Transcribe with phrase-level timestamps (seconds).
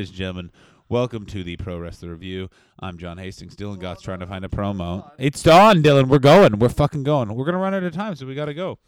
[0.00, 0.50] Ladies and gentlemen,
[0.88, 2.48] welcome to the Pro Wrestler Review.
[2.78, 3.54] I'm John Hastings.
[3.54, 5.10] Dylan Gott's trying to find a promo.
[5.18, 6.08] It's on, Dylan.
[6.08, 6.58] We're going.
[6.58, 7.34] We're fucking going.
[7.34, 8.78] We're gonna run out of time, so we gotta go.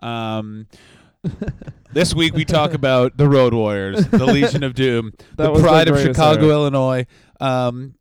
[0.00, 0.66] Um,
[1.92, 5.62] this week we talk about the Road Warriors, the Legion of Doom, That the was
[5.62, 6.54] the pride of greatest Chicago, era.
[6.54, 7.06] Illinois.
[7.38, 7.94] Um,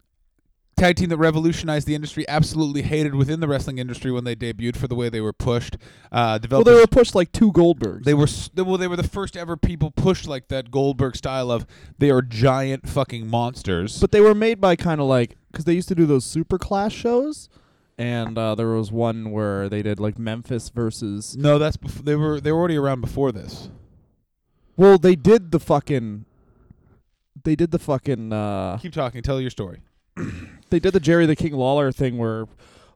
[0.78, 4.76] tag team that revolutionized the industry, absolutely hated within the wrestling industry when they debuted
[4.76, 5.78] for the way they were pushed.
[6.12, 8.04] Uh, Well, they were pushed like two Goldbergs.
[8.04, 8.28] they were
[8.64, 8.78] well.
[8.78, 11.66] They were the first ever people pushed like that Goldberg style of
[11.98, 14.00] they are giant fucking monsters.
[14.00, 16.92] but they were made by kind of like because they used to do those SuperClash
[16.92, 17.48] shows,
[17.98, 21.38] and uh, there was one where they did like Memphis versus.
[21.38, 23.70] no, that's bef- they were they were already around before this.
[24.78, 26.26] Well, they did the fucking.
[27.46, 28.34] They did the fucking.
[28.34, 29.22] Uh, Keep talking.
[29.22, 29.80] Tell your story.
[30.70, 32.46] they did the Jerry the King Lawler thing where,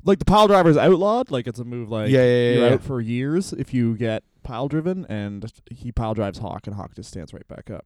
[0.04, 1.32] like the pile driver is outlawed.
[1.32, 2.74] Like it's a move like Yeah, yeah, yeah, you're yeah.
[2.76, 6.96] out for years if you get pile driven, and he pile drives Hawk, and Hawk
[6.96, 7.86] just stands right back up.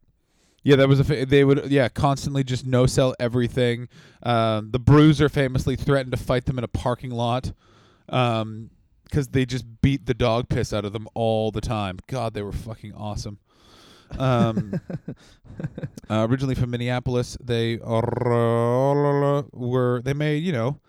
[0.63, 1.03] Yeah, that was a.
[1.03, 3.89] Fa- they would yeah constantly just no sell everything.
[4.23, 7.51] Um, the Bruiser famously threatened to fight them in a parking lot,
[8.07, 8.69] um,
[9.03, 11.99] because they just beat the dog piss out of them all the time.
[12.07, 13.39] God, they were fucking awesome.
[14.17, 14.79] Um,
[16.09, 17.79] uh, originally from Minneapolis, they
[19.53, 20.79] were they made you know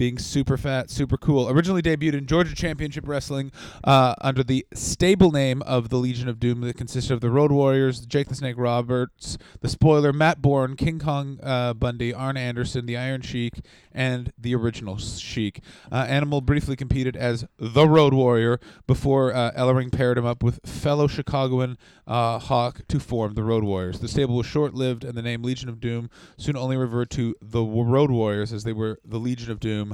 [0.00, 1.50] being super fat, super cool.
[1.50, 3.52] Originally debuted in Georgia Championship Wrestling
[3.84, 7.52] uh, under the stable name of the Legion of Doom that consisted of the Road
[7.52, 12.86] Warriors, Jake the Snake Roberts, the Spoiler, Matt Borne, King Kong uh, Bundy, Arn Anderson,
[12.86, 13.60] the Iron Sheik,
[13.92, 15.60] and the original Sheik.
[15.92, 20.60] Uh, Animal briefly competed as the Road Warrior before uh, Ellering paired him up with
[20.64, 21.76] fellow Chicagoan
[22.06, 24.00] uh, Hawk to form the Road Warriors.
[24.00, 27.62] The stable was short-lived, and the name Legion of Doom soon only reverted to the
[27.62, 29.89] Road Warriors as they were the Legion of Doom.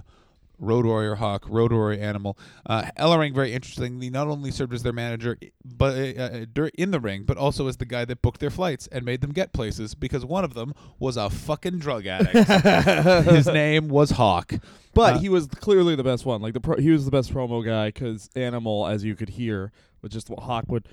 [0.58, 2.38] Road Warrior Hawk, Road Warrior Animal.
[2.64, 6.22] Uh, Ellering, very interestingly, not only served as their manager, but uh,
[6.62, 9.20] uh, in the ring, but also as the guy that booked their flights and made
[9.20, 12.48] them get places because one of them was a fucking drug addict.
[13.30, 14.54] His name was Hawk.
[14.94, 16.40] But Uh, he was clearly the best one.
[16.40, 19.72] Like the pro- he was the best promo guy because Animal, as you could hear,
[20.00, 20.88] was just what Hawk would,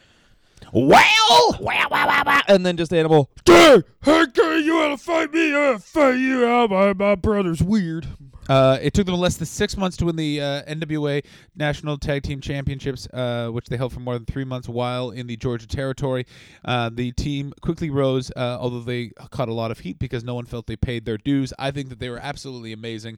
[0.74, 3.30] Well, well well well and then just Animal.
[3.46, 4.26] Hey, hey,
[4.60, 5.56] you want to fight me?
[5.56, 6.70] I fight you out.
[6.70, 8.08] My, my brother's weird.
[8.50, 11.24] Uh, it took them less than six months to win the uh, NWA
[11.56, 15.28] National Tag Team Championships, uh, which they held for more than three months while in
[15.28, 16.26] the Georgia territory.
[16.66, 20.36] Uh, the team quickly rose, uh, although they caught a lot of heat because no
[20.36, 21.54] one felt they paid their dues.
[21.58, 23.18] I think that they were absolutely amazing.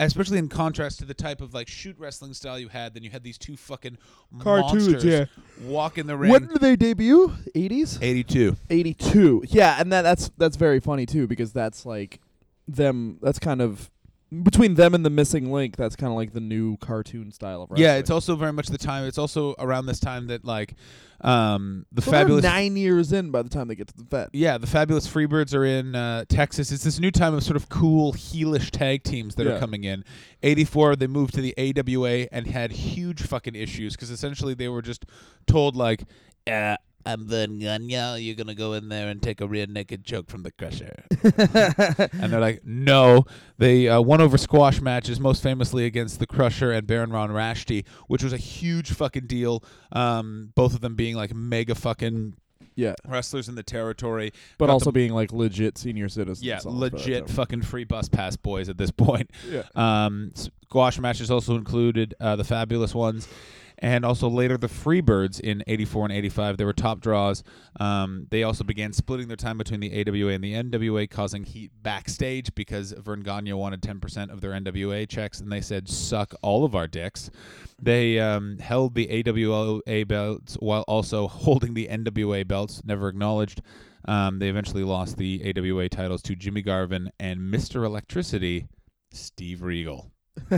[0.00, 3.10] Especially in contrast to the type of like shoot wrestling style you had, then you
[3.10, 3.96] had these two fucking
[4.40, 5.26] Cartoons, monsters yeah.
[5.62, 6.32] walk in the ring.
[6.32, 7.32] When did they debut?
[7.54, 8.02] 80s?
[8.02, 8.56] 82.
[8.68, 9.44] 82.
[9.46, 12.18] Yeah, and that, that's that's very funny too because that's like
[12.66, 13.18] them.
[13.22, 13.88] That's kind of
[14.42, 15.76] between them and the Missing Link.
[15.76, 17.84] That's kind of like the new cartoon style of wrestling.
[17.84, 19.04] Yeah, it's also very much the time.
[19.04, 20.74] It's also around this time that like
[21.20, 24.28] um, the So fabulous nine years in by the time they get to the vet.
[24.32, 26.70] Yeah, the Fabulous Freebirds are in uh, Texas.
[26.70, 30.04] It's this new time of sort of cool heelish tag teams that are coming in.
[30.42, 34.82] 84, they moved to the AWA and had huge fucking issues because essentially they were
[34.82, 35.06] just
[35.46, 36.02] told, like,
[36.46, 36.76] uh,
[37.06, 38.18] I'm Verne Gagne.
[38.22, 41.04] You're going to go in there and take a rear naked choke from the Crusher.
[42.12, 43.24] and they're like, no.
[43.58, 47.84] They uh, won over squash matches, most famously against the Crusher and Baron von Raschke,
[48.06, 49.62] which was a huge fucking deal.
[49.92, 52.34] Um, both of them being like mega fucking
[52.74, 54.32] Yeah, wrestlers in the territory.
[54.58, 56.42] but also being like legit senior citizens.
[56.44, 59.30] Yeah, also by that legit fucking free bus pass boys at this point.
[59.48, 59.62] Yeah.
[59.74, 63.28] Um, squash matches also included uh, the fabulous ones,
[63.78, 66.56] and also later the Freebirds in '84 and '85.
[66.56, 67.42] They were top draws.
[67.78, 71.70] Um, they also began splitting their time between the AWA and the NWA, causing heat
[71.82, 76.64] backstage because Verne Gagne wanted 10% of their NWA checks, and they said, "Suck all
[76.64, 77.30] of our dicks."
[77.80, 83.62] They um, held the AWA belts while also holding the NWA belts, never acknowledged.
[84.06, 87.84] Um, they eventually lost the AWA titles to Jimmy Garvin and Mr.
[87.84, 88.66] Electricity,
[89.12, 90.13] Steve Regal.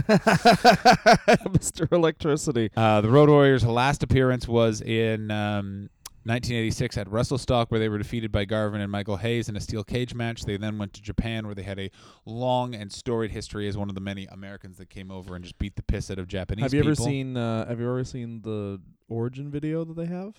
[1.53, 1.91] Mr.
[1.93, 2.71] Electricity.
[2.77, 5.89] Uh, the Road Warriors' last appearance was in um,
[6.25, 9.85] 1986 at WrestleRock, where they were defeated by Garvin and Michael Hayes in a steel
[9.85, 10.43] cage match.
[10.45, 11.91] They then went to Japan, where they had a
[12.25, 15.59] long and storied history as one of the many Americans that came over and just
[15.59, 17.37] beat the piss out of Japanese Have you ever seen?
[17.37, 20.35] Uh, have you ever seen the origin video that they have?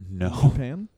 [0.00, 0.28] in No.
[0.42, 0.88] Japan.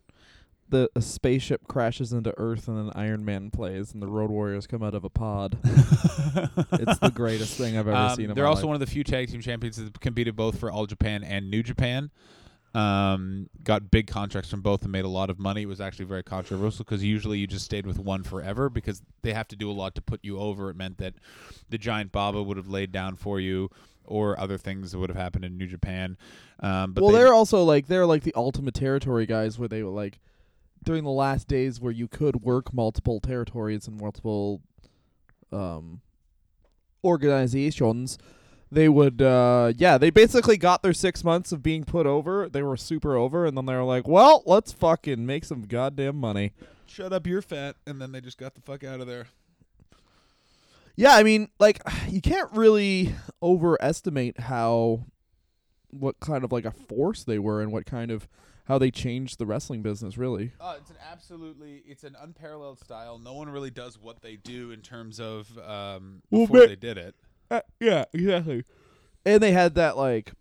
[0.70, 4.66] The a spaceship crashes into Earth and then Iron Man plays and the Road Warriors
[4.66, 5.58] come out of a pod.
[5.64, 8.30] it's the greatest thing I've ever Um, seen.
[8.30, 8.66] In they're also life.
[8.68, 11.62] one of the few tag team champions that competed both for All Japan and New
[11.62, 12.10] Japan.
[12.72, 15.62] Um, got big contracts from both and made a lot of money.
[15.62, 19.32] It was actually very controversial because usually you just stayed with one forever because they
[19.32, 20.70] have to do a lot to put you over.
[20.70, 21.14] It meant that
[21.68, 23.70] the Giant Baba would have laid down for you,
[24.04, 26.16] or other things that would have happened in New Japan.
[26.60, 29.82] Um, but well, they, they're also like they're like the ultimate territory guys where they
[29.82, 30.20] were like
[30.84, 34.60] during the last days where you could work multiple territories and multiple
[35.52, 36.00] um
[37.04, 38.18] organizations
[38.70, 42.62] they would uh yeah they basically got their six months of being put over they
[42.62, 46.52] were super over and then they were like well let's fucking make some goddamn money
[46.86, 49.28] Shut up, you're fat, and then they just got the fuck out of there.
[50.96, 55.04] yeah i mean like you can't really overestimate how
[55.90, 58.28] what kind of like a force they were and what kind of
[58.70, 63.18] how they changed the wrestling business really Uh, it's an absolutely, it's an unparalleled style.
[63.18, 66.76] No one really does what they do in terms of um, Well, before but- they
[66.76, 67.14] did it.
[67.50, 68.62] Uh, yeah, exactly.
[69.26, 70.32] And they had that like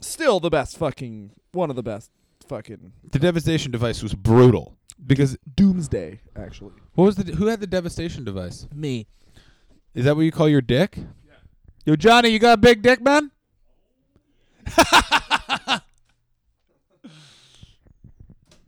[0.00, 2.10] still the best fucking one of the best
[2.46, 4.76] fucking The devastation device was brutal
[5.06, 6.74] because doomsday actually.
[6.94, 8.66] what was the who had the devastation device?
[8.74, 9.06] Me.
[9.94, 10.96] Is that what you call your dick?
[10.98, 11.32] Yeah.
[11.86, 13.30] Yo, Johnny, you got a big dick, man?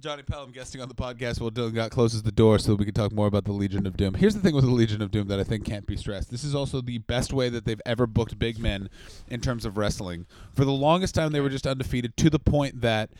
[0.00, 2.94] Johnny Pelham guesting on the podcast while Dylan Gott closes the door so we can
[2.94, 4.14] talk more about the Legion of Doom.
[4.14, 6.30] Here's the thing with the Legion of Doom that I think can't be stressed.
[6.30, 8.88] This is also the best way that they've ever booked big men
[9.28, 10.26] in terms of wrestling.
[10.54, 13.10] For the longest time, they were just undefeated to the point that,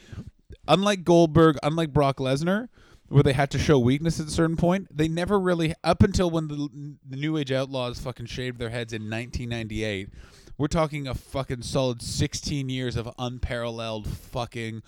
[0.67, 2.69] unlike Goldberg, unlike Brock Lesnar,
[3.09, 6.31] where they had to show weakness at a certain point, they never really, up until
[6.31, 10.09] when the, the New Age Outlaws fucking shaved their heads in 1998,
[10.56, 14.82] we're talking a fucking solid 16 years of unparalleled fucking.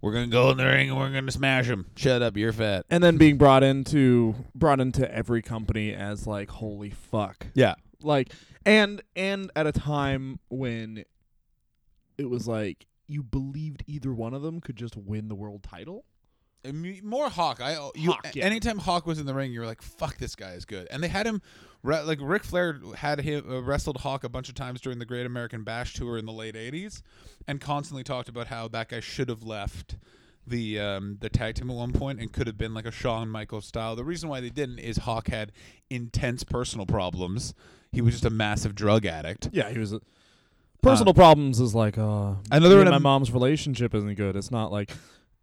[0.00, 1.86] We're gonna go in the ring and we're gonna smash him.
[1.96, 2.86] Shut up, you're fat.
[2.90, 7.46] And then being brought into brought into every company as like holy fuck.
[7.54, 8.32] Yeah, Like
[8.64, 11.04] and and at a time when
[12.18, 16.04] it was like you believed either one of them could just win the world title.
[16.72, 17.60] More Hawk.
[17.60, 18.44] I you Hawk, yeah.
[18.44, 21.02] anytime Hawk was in the ring, you were like, "Fuck, this guy is good." And
[21.02, 21.42] they had him,
[21.82, 25.04] re- like Ric Flair had him uh, wrestled Hawk a bunch of times during the
[25.04, 27.02] Great American Bash tour in the late '80s,
[27.46, 29.96] and constantly talked about how that guy should have left
[30.46, 33.28] the um, the tag team at one point and could have been like a Shawn
[33.28, 33.96] Michaels style.
[33.96, 35.52] The reason why they didn't is Hawk had
[35.90, 37.54] intense personal problems.
[37.92, 39.48] He was just a massive drug addict.
[39.52, 39.92] Yeah, he was.
[39.92, 40.00] A,
[40.82, 42.34] personal problems is like uh.
[42.50, 44.36] I know they're me in and a- my mom's relationship isn't good.
[44.36, 44.90] It's not like,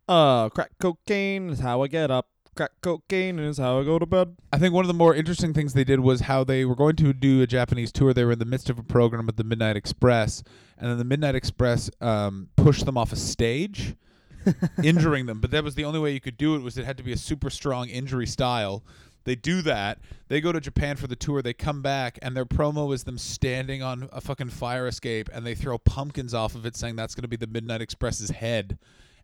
[0.08, 2.30] uh, crack cocaine is how I get up.
[2.56, 4.36] Crack cocaine is how I go to bed.
[4.52, 6.96] I think one of the more interesting things they did was how they were going
[6.98, 8.14] to do a Japanese tour.
[8.14, 10.44] They were in the midst of a program at the Midnight Express,
[10.78, 13.96] and then the Midnight Express um, pushed them off a stage,
[14.84, 15.42] injuring them.
[15.42, 16.62] But that was the only way you could do it.
[16.62, 18.84] Was it had to be a super strong injury style.
[19.26, 20.00] They do that.
[20.28, 21.42] They go to Japan for the tour.
[21.42, 25.46] They come back, and their promo is them standing on a fucking fire escape, and
[25.46, 28.78] they throw pumpkins off of it, saying that's going to be the Midnight Express's head,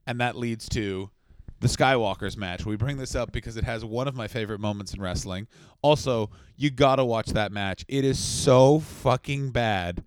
[0.10, 1.12] and that leads to
[1.60, 2.66] the Skywalker's match.
[2.66, 5.48] We bring this up because it has one of my favorite moments in wrestling.
[5.84, 7.86] Also, you gotta watch that match.
[7.88, 10.04] It is so fucking bad.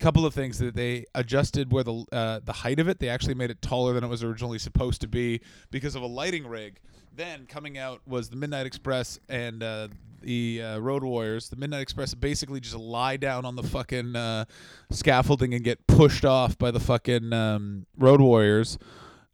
[0.00, 2.98] Couple of things that they adjusted where the uh, the height of it.
[2.98, 6.06] They actually made it taller than it was originally supposed to be because of a
[6.06, 6.80] lighting rig.
[7.14, 9.88] Then coming out was the Midnight Express and uh,
[10.22, 11.50] the uh, Road Warriors.
[11.50, 14.46] The Midnight Express basically just lie down on the fucking uh,
[14.90, 18.78] scaffolding and get pushed off by the fucking um, Road Warriors.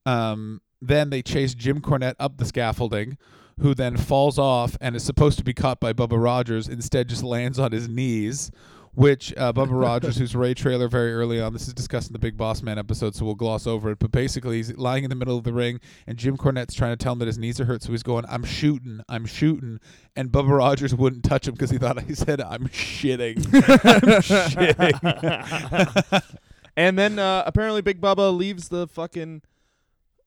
[0.09, 3.19] Um, then they chase Jim Cornette up the scaffolding,
[3.61, 6.69] who then falls off and is supposed to be caught by Bubba Rogers.
[6.69, 8.51] Instead, just lands on his knees.
[8.95, 12.19] Which uh, Bubba Rogers, who's Ray Traylor very early on, this is discussed in the
[12.19, 14.01] Big Boss Man episode, so we'll gloss over it.
[14.01, 16.97] But basically, he's lying in the middle of the ring, and Jim Cornette's trying to
[16.97, 19.79] tell him that his knees are hurt, so he's going, "I'm shooting, I'm shooting,"
[20.17, 26.23] and Bubba Rogers wouldn't touch him because he thought he said, "I'm shitting, I'm shitting."
[26.79, 29.43] And then uh, apparently Big Bubba leaves the fucking.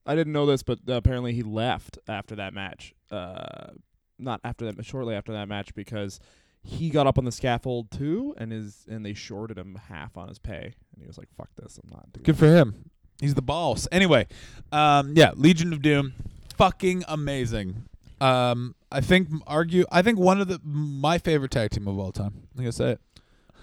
[0.06, 2.94] I didn't know this, but uh, apparently he left after that match.
[3.10, 3.72] Uh,
[4.18, 6.20] not after that, but shortly after that match because
[6.64, 10.28] he got up on the scaffold too, and his and they shorted him half on
[10.28, 12.90] his pay, and he was like, "Fuck this, I'm not doing." Good for him.
[13.20, 13.88] He's the boss.
[13.92, 14.28] Anyway,
[14.72, 16.14] um, yeah, Legion of Doom,
[16.58, 17.84] fucking amazing.
[18.20, 19.86] Um, I think argue.
[19.92, 22.48] I think one of the my favorite tag team of all time.
[22.56, 23.02] I'm gonna say it.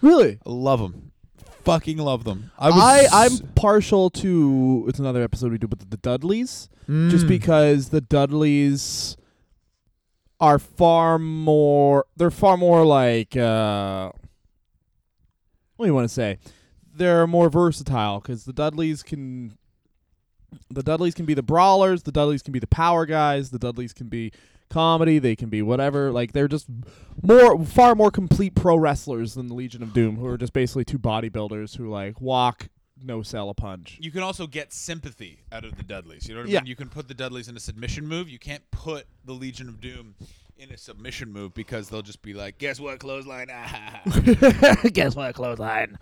[0.01, 0.39] Really?
[0.45, 1.13] I love them.
[1.69, 2.51] Fucking love them.
[2.59, 3.09] I was.
[3.13, 7.29] I, I'm partial to it's another episode we do with the Dudleys, just Mm.
[7.29, 9.17] because the Dudleys
[10.41, 14.11] are far more they're far more like uh
[15.77, 16.39] what do you want to say?
[16.95, 19.59] They're more versatile cuz the Dudleys can
[20.71, 23.93] the Dudleys can be the brawlers, the Dudleys can be the power guys, the Dudleys
[23.93, 24.33] can be
[24.69, 26.11] comedy, they can be whatever.
[26.13, 26.67] Like they're just
[27.23, 30.85] more far more complete pro wrestlers than the Legion of Doom who are just basically
[30.85, 32.69] two bodybuilders who like walk
[33.01, 33.97] no sell a punch.
[34.01, 36.27] You can also get sympathy out of the Dudleys.
[36.29, 36.61] You know what I Yeah.
[36.61, 36.67] mean?
[36.67, 38.29] You can put the Dudleys in a submission move.
[38.29, 40.17] You can't put the Legion of Doom
[40.57, 42.99] in a submission move because they'll just be like, "Guess what?
[42.99, 44.01] Clothesline." Ah, ha,
[44.83, 45.97] ha." Guess what, clothesline?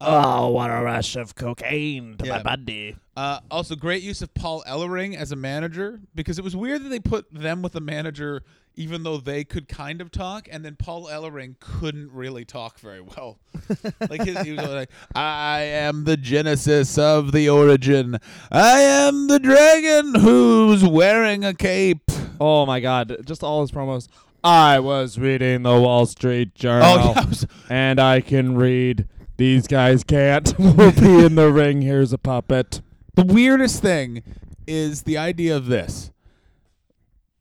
[0.00, 2.36] Oh, what a rush of cocaine to Yeah.
[2.36, 2.96] my body.
[3.16, 6.88] Uh, also, great use of Paul Ellering as a manager because it was weird that
[6.88, 8.44] they put them with a manager,
[8.76, 13.00] even though they could kind of talk, and then Paul Ellering couldn't really talk very
[13.00, 13.40] well.
[14.08, 18.18] like his, he was like, "I am the genesis of the origin.
[18.52, 22.08] I am the dragon who's wearing a cape."
[22.40, 24.06] Oh my god, just all his promos.
[24.44, 29.08] I was reading the Wall Street Journal Oh, yeah, I was- and I can read.
[29.38, 30.52] These guys can't.
[30.58, 31.80] we'll be in the ring.
[31.80, 32.82] Here's a puppet.
[33.14, 34.24] The weirdest thing
[34.66, 36.10] is the idea of this.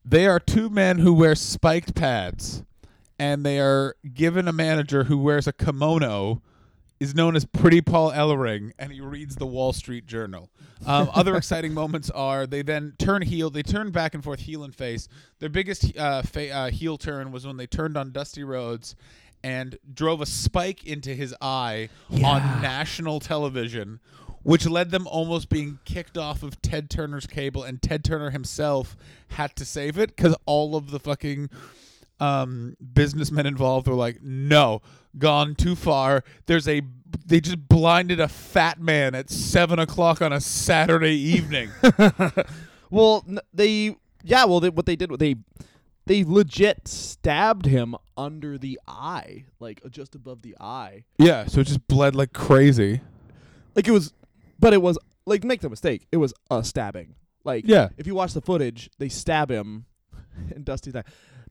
[0.06, 2.64] They are two men who wear spiked pads,
[3.18, 6.44] and they are given a manager who wears a kimono,
[7.00, 10.52] is known as Pretty Paul Ellering, and he reads the Wall Street Journal.
[10.86, 13.50] Um, other exciting moments are they then turn heel.
[13.50, 15.08] They turn back and forth heel and face.
[15.40, 18.96] Their biggest uh, fa- uh, heel turn was when they turned on Dusty Rhodes
[19.44, 21.90] and drove a spike into his eye
[22.24, 24.00] on national television,
[24.44, 28.96] which led them almost being kicked off of Ted Turner's cable, and Ted Turner himself
[29.30, 31.50] had to save it because all of the fucking
[32.20, 34.82] um, businessmen involved were like, "No,
[35.18, 36.82] gone too far." There's a
[37.26, 41.70] they just blinded a fat man at seven o'clock on a Saturday evening.
[42.90, 44.46] Well, they yeah.
[44.46, 45.36] Well, they, what they did, they
[46.06, 51.04] they legit stabbed him under the eye, like uh, just above the eye.
[51.20, 53.02] yeah, so it just bled like crazy.
[53.76, 54.14] Like it was,
[54.60, 57.16] but it was like make no mistake, it was a stabbing.
[57.44, 57.90] Like Yeah.
[57.98, 59.86] if you watch the footage, they stab him,
[60.56, 61.06] and Dusty's like,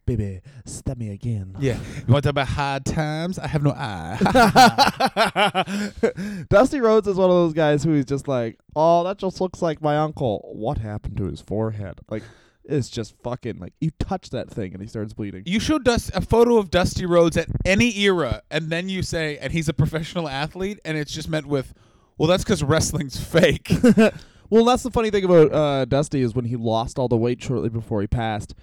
[0.07, 3.39] "Baby, stab me again." Yeah, you want to talk about hard times?
[3.39, 4.19] I have no eye.
[6.51, 9.63] Dusty Rhodes is one of those guys who is just like, oh, that just looks
[9.63, 10.51] like my uncle.
[10.55, 12.01] What happened to his forehead?
[12.11, 12.23] Like,
[12.69, 15.43] it's just fucking like you touch that thing and he starts bleeding.
[15.47, 19.39] You show Dust a photo of Dusty Rhodes at any era, and then you say,
[19.39, 21.73] and he's a professional athlete, and it's just meant with,
[22.19, 23.71] well, that's because wrestling's fake.
[24.49, 27.43] Well, that's the funny thing about uh, Dusty is when he lost all the weight
[27.43, 28.55] shortly before he passed,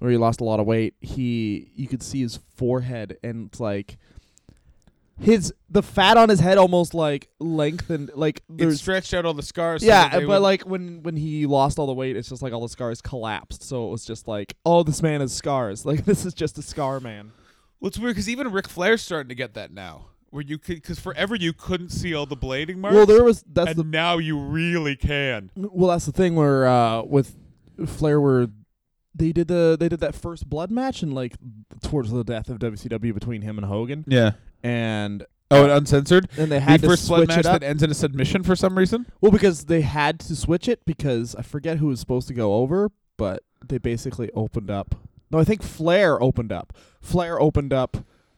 [0.00, 0.94] or he lost a lot of weight.
[1.00, 3.98] He you could see his forehead and it's like
[5.28, 8.10] his the fat on his head almost like lengthened.
[8.14, 9.82] Like it there's stretched out all the scars.
[9.82, 12.40] so yeah, they but would- like when when he lost all the weight, it's just
[12.42, 13.62] like all the scars collapsed.
[13.62, 15.84] So it was just like, oh, this man has scars.
[15.88, 17.32] Like this is just a scar man.
[17.80, 20.76] well, it's weird because even Ric Flair's starting to get that now, where you could,
[20.76, 22.94] because forever you couldn't see all the blading marks.
[22.96, 25.50] Well, there was that's and the now you really can.
[25.56, 27.36] well that's the thing where uh with
[27.86, 28.48] Flair where
[29.18, 31.34] they did the they did that first blood match and like
[31.82, 34.32] towards the death of WCW between him and Hogan Yeah.
[34.62, 36.28] and Oh, and uncensored.
[36.36, 37.60] and they had the to first blood match it up.
[37.60, 39.06] that ends in a submission for some reason.
[39.22, 42.54] well, because they had to switch it because I forget who was supposed to go
[42.56, 44.94] over, but they basically opened up.
[45.30, 46.74] No, I think Flair opened up.
[47.00, 47.96] Flair opened up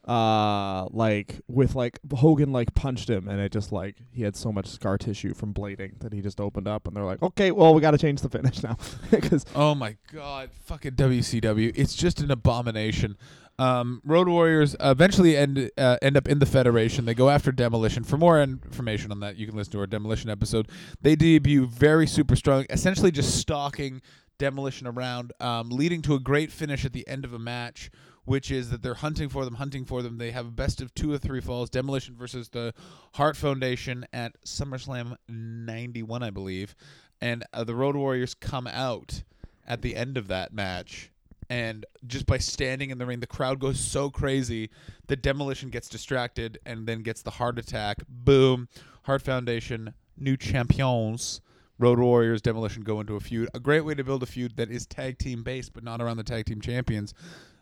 [0.08, 4.50] uh like with like Hogan like punched him and it just like he had so
[4.50, 7.74] much scar tissue from blading that he just opened up and they're like okay well
[7.74, 8.76] we got to change the finish now
[9.10, 11.72] because Oh my god, fucking WCW!
[11.74, 13.16] It's just an abomination.
[13.58, 17.04] Um, Road Warriors eventually end uh, end up in the Federation.
[17.04, 18.04] They go after Demolition.
[18.04, 20.68] For more information on that, you can listen to our Demolition episode.
[21.02, 24.00] They debut very super strong, essentially just stalking
[24.38, 27.90] Demolition around, um, leading to a great finish at the end of a match,
[28.24, 30.18] which is that they're hunting for them, hunting for them.
[30.18, 31.70] They have a best of two or three falls.
[31.70, 32.74] Demolition versus the
[33.14, 36.74] Heart Foundation at SummerSlam '91, I believe,
[37.20, 39.22] and uh, the Road Warriors come out
[39.66, 41.10] at the end of that match.
[41.48, 44.70] And just by standing in the ring, the crowd goes so crazy
[45.08, 47.98] that Demolition gets distracted and then gets the heart attack.
[48.08, 48.68] Boom.
[49.02, 51.40] Heart Foundation, new champions.
[51.76, 53.48] Road Warriors, Demolition go into a feud.
[53.54, 56.18] A great way to build a feud that is tag team based, but not around
[56.18, 57.14] the tag team champions.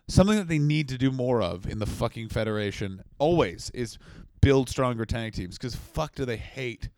[0.08, 3.98] Something that they need to do more of in the fucking Federation always is
[4.40, 6.88] build stronger tag teams because fuck do they hate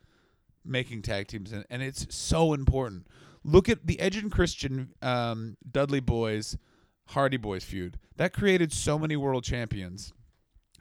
[0.63, 3.07] making tag teams and, and it's so important.
[3.43, 6.57] Look at the Edge and Christian um, Dudley Boys,
[7.07, 7.97] Hardy Boys feud.
[8.15, 10.13] That created so many world champions,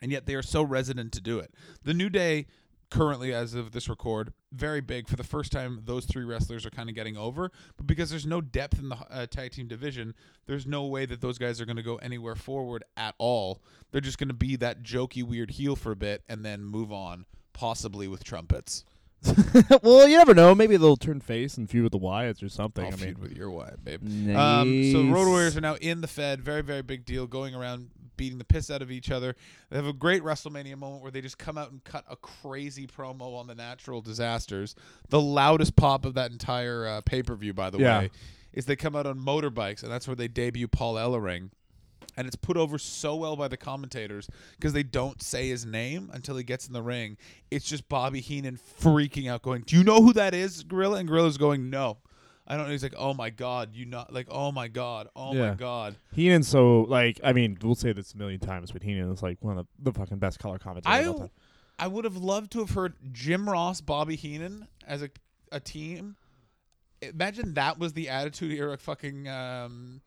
[0.00, 1.54] and yet they are so resident to do it.
[1.82, 2.46] The New Day,
[2.90, 5.08] currently as of this record, very big.
[5.08, 8.26] For the first time, those three wrestlers are kind of getting over, but because there's
[8.26, 10.14] no depth in the uh, tag team division,
[10.46, 13.60] there's no way that those guys are going to go anywhere forward at all.
[13.90, 16.92] They're just going to be that jokey, weird heel for a bit and then move
[16.92, 18.84] on, possibly with trumpets.
[19.82, 20.54] well, you never know.
[20.54, 22.84] Maybe they'll turn face and feud with the Wyatts or something.
[22.84, 24.02] I'll I mean, feud with your wife, babe.
[24.34, 26.40] Um, so the Road Warriors are now in the Fed.
[26.40, 27.26] Very, very big deal.
[27.26, 29.34] Going around beating the piss out of each other.
[29.70, 32.86] They have a great WrestleMania moment where they just come out and cut a crazy
[32.86, 34.74] promo on the natural disasters.
[35.08, 37.98] The loudest pop of that entire uh, pay per view, by the Yeah.
[38.00, 38.10] way,
[38.52, 41.48] is they come out on motorbikes, and that's where they debut Paul Ellering.
[42.16, 46.10] and it's put over so well by the commentators because they don't say his name
[46.12, 47.16] until he gets in the ring.
[47.50, 51.08] It's just Bobby Heenan freaking out, going, "Do you know who that is, Gorilla?" And
[51.08, 51.98] Gorilla's going, "No."
[52.50, 52.72] I don't know.
[52.72, 55.50] He's like, "Oh my god, you not like, oh my god, oh Yeah.
[55.50, 59.10] my god." Heenan's so like I mean we'll say this a million times, but Heenan
[59.12, 60.92] is like one of the, the fucking best color commentators.
[60.92, 61.30] I of all time.
[61.78, 65.10] I would have loved to have heard Jim Ross, Bobby Heenan as a
[65.52, 66.16] a team.
[67.02, 70.00] Imagine that was the Attitude Era fucking um,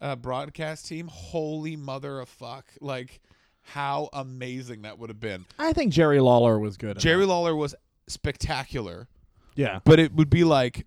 [0.00, 1.08] uh, broadcast team.
[1.08, 2.66] Holy mother of fuck!
[2.80, 3.20] Like
[3.62, 5.46] how amazing that would have been.
[5.58, 6.96] I think Jerry Lawler was good.
[6.96, 7.24] in Jerry.
[7.26, 7.74] Lawler was
[8.06, 9.08] spectacular,
[9.56, 10.86] yeah, but it would be like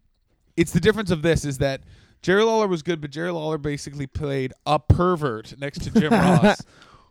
[0.58, 1.82] it's the difference of this is that
[2.22, 6.62] Jerry Lawler was good, but Jerry Lawler basically played a pervert next to Jim Ross.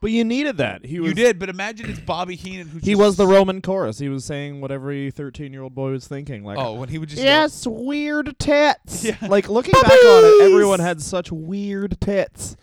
[0.01, 0.85] but you needed that.
[0.87, 3.99] He was you did, but imagine it's Bobby Heenan who He was the Roman chorus.
[3.99, 6.45] He was saying what every thirteen-year-old boy was thinking.
[6.45, 9.05] Like, Oh, when he would just yell- yes, weird tits.
[9.05, 9.17] Yeah.
[9.29, 12.57] Like looking back on it, everyone had such weird tits.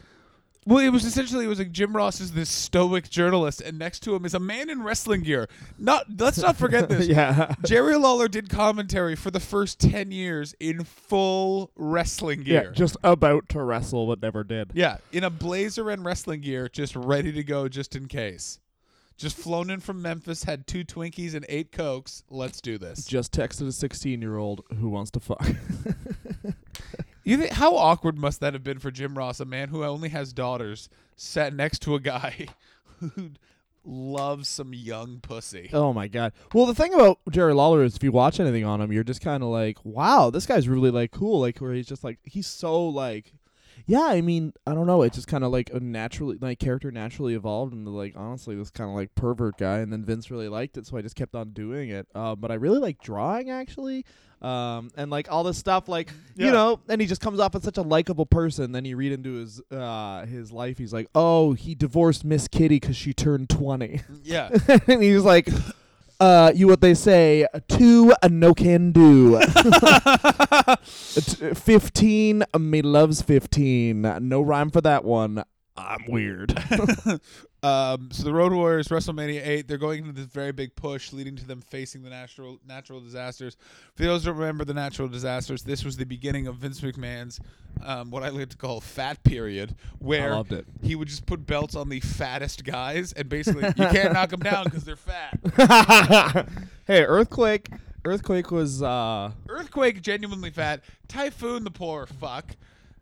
[0.70, 4.02] Well, it was essentially it was like Jim Ross is this stoic journalist, and next
[4.02, 5.50] to him is a man in wrestling gear.
[5.80, 7.08] Not let's not forget this.
[7.08, 7.56] yeah.
[7.66, 12.66] Jerry Lawler did commentary for the first ten years in full wrestling gear.
[12.66, 14.70] Yeah, just about to wrestle, but never did.
[14.76, 18.60] Yeah, in a blazer and wrestling gear, just ready to go, just in case.
[19.18, 22.24] Just flown in from Memphis, had two Twinkies and eight Cokes.
[22.30, 23.06] Let's do this.
[23.06, 25.46] Just texted a sixteen-year-old who wants to fuck.
[27.24, 30.10] You think how awkward must that have been for Jim Ross, a man who only
[30.10, 32.48] has daughters, sat next to a guy
[33.00, 33.32] who
[33.86, 35.70] loves some young pussy.
[35.74, 36.34] oh my god.
[36.54, 39.22] Well, the thing about Jerry Lawler is, if you watch anything on him, you're just
[39.22, 41.40] kind of like, wow, this guy's really like cool.
[41.40, 43.34] Like where he's just like, he's so like.
[43.86, 45.02] Yeah, I mean, I don't know.
[45.02, 48.70] It just kind of like a naturally, like character naturally evolved into like honestly this
[48.70, 51.34] kind of like pervert guy, and then Vince really liked it, so I just kept
[51.34, 52.08] on doing it.
[52.14, 54.06] Uh, but I really like drawing actually,
[54.42, 56.46] um, and like all this stuff, like Yeah.
[56.48, 58.72] you know, and he just comes off as such a likable person.
[58.72, 62.78] Then you read into his uh his life, he's like, oh, he divorced Miss Kitty
[62.80, 64.50] because she turned twenty, Yeah.
[64.88, 65.48] and he's like.
[66.22, 67.48] Uh, you what they say?
[67.70, 69.40] Two, a no can do.
[70.84, 74.02] Fifteen, me loves fifteen.
[74.02, 75.44] No rhyme for that one.
[75.88, 76.52] I'm weird.
[77.64, 81.36] um, so the Road Warriors, WrestleMania 8, they're going into this very big push leading
[81.38, 83.58] to them facing the natural natural disasters.
[83.96, 87.40] For those who remember the natural disasters, this was the beginning of Vince McMahon's
[87.84, 90.44] um, what I like to call fat period, where
[90.82, 94.42] he would just put belts on the fattest guys, and basically you can't knock them
[94.42, 95.40] down because they're fat.
[96.88, 97.70] hey, earthquake.
[98.06, 100.82] Earthquake was uh Earthquake, genuinely fat.
[101.08, 102.56] Typhoon, the poor fuck,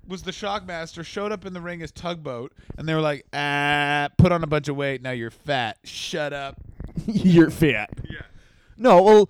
[0.07, 1.05] was the Shockmaster.
[1.05, 4.47] Showed up in the ring as Tugboat, and they were like, "Ah, put on a
[4.47, 5.01] bunch of weight.
[5.01, 5.77] Now you're fat.
[5.83, 6.59] Shut up."
[7.05, 7.89] you're fat.
[8.09, 8.21] Yeah.
[8.77, 9.29] No, well,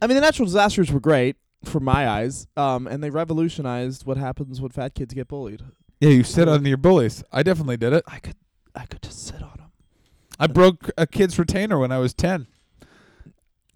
[0.00, 4.16] I mean the natural disasters were great from my eyes, um, and they revolutionized what
[4.16, 5.62] happens when fat kids get bullied.
[6.00, 7.24] Yeah, you sit on your bullies.
[7.32, 8.04] I definitely did it.
[8.06, 8.36] I could,
[8.74, 9.68] I could just sit on them
[10.38, 12.46] I broke a kid's retainer when I was ten.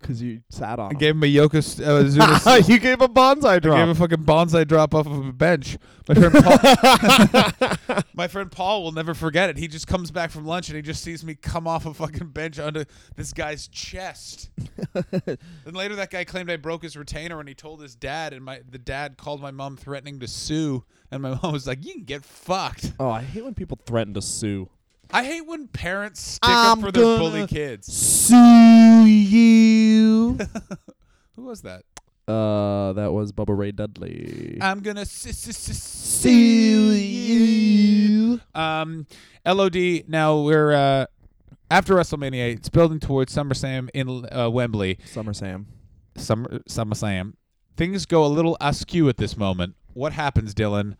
[0.02, 0.98] Because you sat on I 'em.
[0.98, 3.76] gave him a Yokas uh, you gave a bonsai drop.
[3.76, 5.78] I gave him a fucking bonsai drop off of a bench.
[6.08, 9.56] My friend Paul, my friend Paul will never forget it.
[9.56, 12.28] He just comes back from lunch and he just sees me come off a fucking
[12.28, 12.84] bench onto
[13.16, 14.50] this guy's chest.
[14.92, 18.32] then later, that guy claimed I broke his retainer, and he told his dad.
[18.32, 20.84] And my the dad called my mom, threatening to sue.
[21.10, 24.14] And my mom was like, "You can get fucked." oh, I hate when people threaten
[24.14, 24.68] to sue.
[25.12, 27.92] I hate when parents stick I'm up for their gonna- bully kids.
[27.92, 30.38] Sue you.
[31.36, 31.82] Who was that?
[32.28, 34.58] uh, that was Bubba Ray Dudley.
[34.60, 38.40] I'm gonna s- s- s- Sue sue you.
[38.54, 39.06] Um,
[39.44, 40.04] LOD.
[40.08, 41.06] Now we're uh,
[41.70, 42.54] after WrestleMania.
[42.54, 44.98] It's building towards SummerSlam in uh, Wembley.
[45.04, 45.66] Summer Sam.
[46.16, 47.34] Summer SummerSlam.
[47.76, 49.74] Things go a little askew at this moment.
[49.94, 50.94] What happens, Dylan?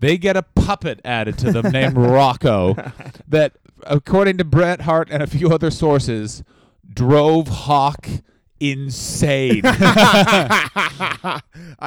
[0.00, 2.74] They get a puppet added to them named Rocco
[3.28, 3.52] that,
[3.84, 6.42] according to Bret Hart and a few other sources,
[6.92, 8.08] drove Hawk
[8.60, 9.62] insane.
[9.64, 11.40] I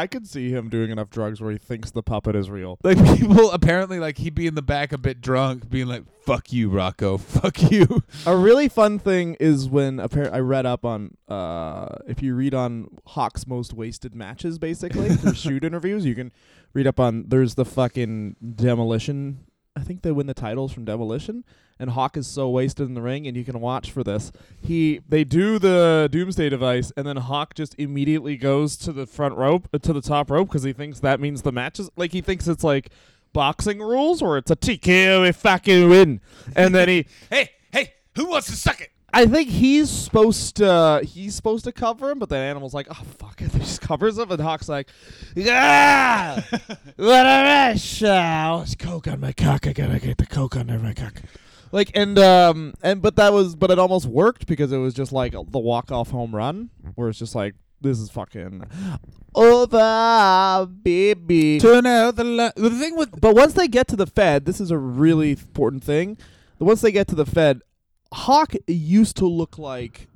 [0.10, 2.78] could see him doing enough drugs where he thinks the puppet is real.
[2.84, 6.52] like people apparently like he'd be in the back a bit drunk, being like, "Fuck
[6.52, 7.18] you, Rocco.
[7.18, 12.22] Fuck you." A really fun thing is when appar- I read up on uh, if
[12.22, 16.32] you read on Hawk's most wasted matches, basically through shoot interviews, you can
[16.74, 17.26] read up on.
[17.28, 19.46] There's the fucking demolition.
[19.76, 21.44] I think they win the titles from demolition,
[21.80, 24.32] and Hawk is so wasted in the ring, and you can watch for this.
[24.62, 29.36] He they do the Doomsday device, and then Hawk just immediately goes to the front
[29.36, 32.12] rope, uh, to the top rope, because he thinks that means the match is like
[32.12, 32.90] he thinks it's like
[33.34, 36.22] boxing rules or it's a TKO if fucking win,
[36.56, 38.92] and then he Hey, hey, who wants to suck it?
[39.14, 43.04] I think he's supposed to he's supposed to cover him, but then Animal's like, oh
[43.18, 44.90] fuck it, he just covers him, and Hawk's like,
[45.36, 46.42] yeah,
[46.96, 48.02] what a mess!
[48.02, 49.68] Uh, it's coke on my cock.
[49.68, 51.22] I gotta get the coke under my cock.
[51.72, 55.12] Like and um and but that was but it almost worked because it was just
[55.12, 58.64] like the walk off home run where it's just like this is fucking
[59.36, 61.60] over, baby.
[61.60, 64.62] Turn out the li- the thing with But once they get to the Fed, this
[64.62, 66.18] is a really important thing.
[66.60, 67.62] Once they get to the Fed,
[68.14, 70.08] Hawk used to look like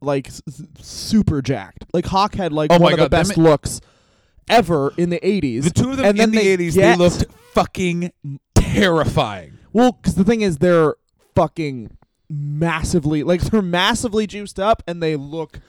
[0.00, 0.42] like s-
[0.80, 1.84] super jacked.
[1.92, 3.80] Like Hawk had like Oh one my of God, the best them- looks
[4.48, 5.64] ever in the 80s.
[5.64, 8.12] the two of them and then in the they eighties, get- they looked fucking
[8.54, 9.58] terrifying.
[9.72, 10.94] Well, because the thing is, they're
[11.34, 11.96] fucking
[12.28, 15.60] massively like they're massively juiced up, and they look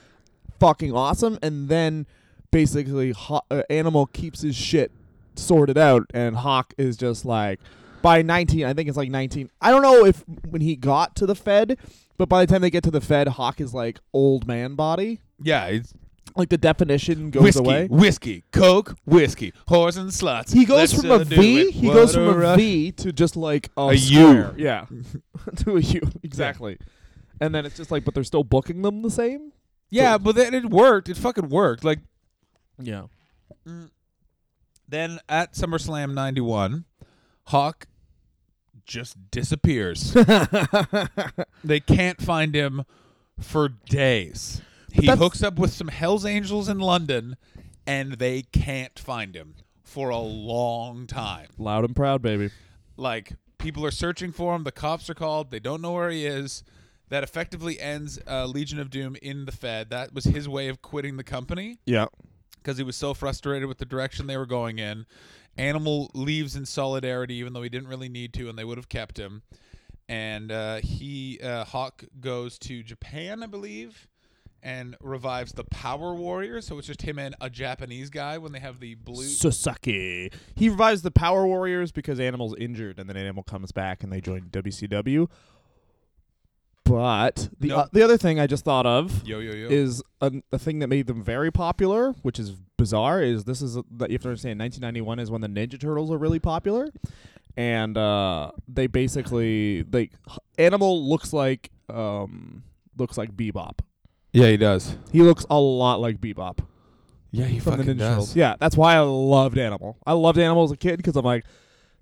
[0.58, 1.38] fucking awesome.
[1.42, 2.06] And then
[2.50, 4.90] basically, Haw- uh, Animal keeps his shit
[5.36, 7.60] sorted out, and Hawk is just like
[8.02, 8.64] by nineteen.
[8.66, 9.50] I think it's like nineteen.
[9.60, 11.78] I don't know if when he got to the Fed,
[12.18, 15.20] but by the time they get to the Fed, Hawk is like old man body.
[15.42, 15.92] Yeah, it's
[16.36, 17.88] Like the definition goes whiskey, away.
[17.88, 20.52] whiskey, coke, whiskey, whores and sluts.
[20.52, 21.60] He goes Let's, from uh, a do V.
[21.62, 21.70] it.
[21.74, 22.56] He goes from a rush.
[22.58, 23.98] V to just like a, A U.
[23.98, 24.54] square.
[24.56, 24.86] Yeah,
[25.56, 26.78] to a U exactly.
[27.40, 29.52] And then it's just like, but they're still booking them the same.
[29.90, 31.08] Yeah, but then it worked.
[31.08, 31.84] It fucking worked.
[31.84, 31.98] Like
[32.80, 33.04] Yeah.
[34.88, 36.84] then at SummerSlam '91,
[37.46, 37.86] Hawk
[38.84, 40.12] just disappears.
[41.64, 42.84] they can't find him
[43.40, 44.62] for days.
[44.92, 47.36] he that's- hooks up with some Hell's Angels in London,
[47.86, 51.48] and they can't find him for a long time.
[51.58, 52.50] Loud and proud, baby.
[52.96, 54.64] Like people are searching for him.
[54.64, 55.50] The cops are called.
[55.50, 56.62] They don't know where he is.
[57.08, 59.90] That effectively ends uh, Legion of Doom in the Fed.
[59.90, 62.06] That was his way of quitting the company Yeah.
[62.56, 65.04] because he was so frustrated with the direction they were going in.
[65.56, 68.88] Animal leaves in solidarity, even though he didn't really need to, and they would have
[68.88, 69.42] kept him.
[70.08, 74.08] And uh, he uh, Hawk goes to Japan, I believe,
[74.62, 76.66] and revives the Power Warriors.
[76.66, 79.24] So it's just him and a Japanese guy when they have the blue.
[79.24, 80.30] Sasaki.
[80.54, 84.20] He revives the Power Warriors because Animal's injured, and then Animal comes back and they
[84.20, 85.28] join WCW.
[86.84, 87.76] But the No.
[87.76, 89.68] uh, the other thing I just thought of yo yo yo.
[89.68, 93.22] is a, a thing that made them very popular, which is bizarre.
[93.22, 94.58] Is this is a, that you have to understand?
[94.60, 96.88] 1991 is when the Ninja Turtles are really popular,
[97.56, 100.12] and uh, they basically like
[100.58, 102.64] Animal looks like um
[102.98, 103.78] looks like Bebop.
[104.32, 104.96] yeah, he does.
[105.12, 106.58] He looks a lot like Bebop
[107.30, 108.08] Yeah, he from the fucking Ninja does.
[108.10, 108.36] Turtles.
[108.36, 109.98] Yeah, that's why I loved Animal.
[110.04, 111.44] I loved Animal as a kid because I'm like,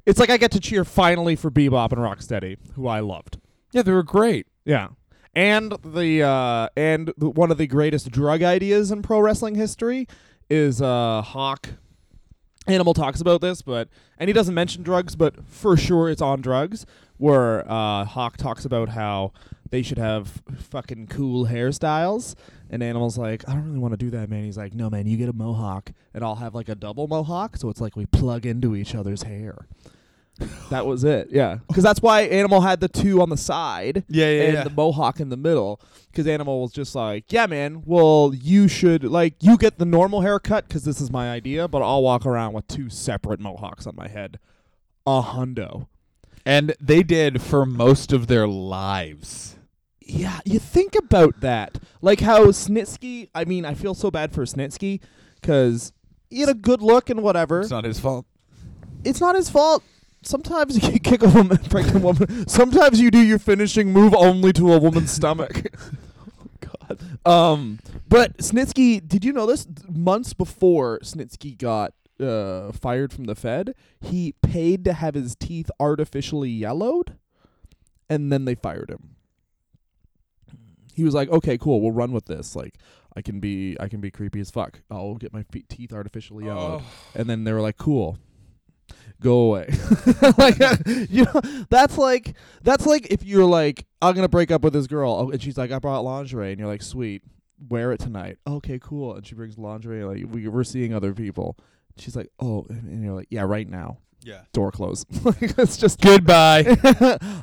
[0.06, 3.38] it's like I get to cheer finally for Bebop and Rocksteady, who I loved.
[3.72, 4.46] Yeah, they were great.
[4.64, 4.88] Yeah.
[5.34, 10.08] And the uh and the, one of the greatest drug ideas in pro wrestling history
[10.48, 11.68] is uh Hawk
[12.66, 16.40] Animal talks about this, but and he doesn't mention drugs, but for sure it's on
[16.40, 16.84] drugs
[17.16, 19.32] where uh Hawk talks about how
[19.70, 22.34] they should have fucking cool hairstyles
[22.68, 24.44] and Animal's like, I don't really want to do that, man.
[24.44, 27.56] He's like, No man, you get a mohawk and I'll have like a double mohawk,
[27.56, 29.66] so it's like we plug into each other's hair.
[30.70, 31.58] That was it, yeah.
[31.68, 34.64] Because that's why Animal had the two on the side Yeah, yeah, and yeah.
[34.64, 35.80] the mohawk in the middle.
[36.10, 37.82] Because Animal was just like, yeah, man.
[37.84, 41.82] Well, you should like you get the normal haircut because this is my idea, but
[41.82, 44.38] I'll walk around with two separate mohawks on my head.
[45.06, 45.86] A hundo.
[46.46, 49.56] and they did for most of their lives.
[50.00, 53.28] Yeah, you think about that, like how Snitsky.
[53.34, 55.00] I mean, I feel so bad for Snitsky
[55.40, 55.92] because
[56.28, 57.60] he had a good look and whatever.
[57.60, 58.26] It's not his fault.
[59.04, 59.82] it's not his fault.
[60.22, 62.46] Sometimes you kick a woman, pregnant woman.
[62.48, 65.66] Sometimes you do your finishing move only to a woman's stomach.
[66.60, 67.00] God.
[67.24, 67.78] Um,
[68.08, 69.66] but Snitsky, did you know this?
[69.88, 75.70] Months before Snitsky got uh, fired from the Fed, he paid to have his teeth
[75.80, 77.16] artificially yellowed,
[78.08, 79.16] and then they fired him.
[80.94, 82.54] He was like, "Okay, cool, we'll run with this.
[82.54, 82.74] Like,
[83.16, 84.80] I can be, I can be creepy as fuck.
[84.90, 86.86] I'll get my teeth artificially yellowed." Oh.
[87.14, 88.18] and then they were like, "Cool,
[89.20, 89.68] go away."
[90.38, 90.58] like,
[91.10, 94.86] you know, that's like that's like if you're like, "I'm gonna break up with this
[94.86, 97.22] girl," oh, and she's like, "I brought lingerie," and you're like, "Sweet,
[97.68, 99.14] wear it tonight." Okay, cool.
[99.14, 100.04] And she brings lingerie.
[100.04, 101.56] Like we, we're seeing other people.
[101.96, 104.42] She's like, "Oh," and you're like, "Yeah, right now." Yeah.
[104.52, 105.06] Door closed.
[105.24, 106.76] like it's just Goodbye.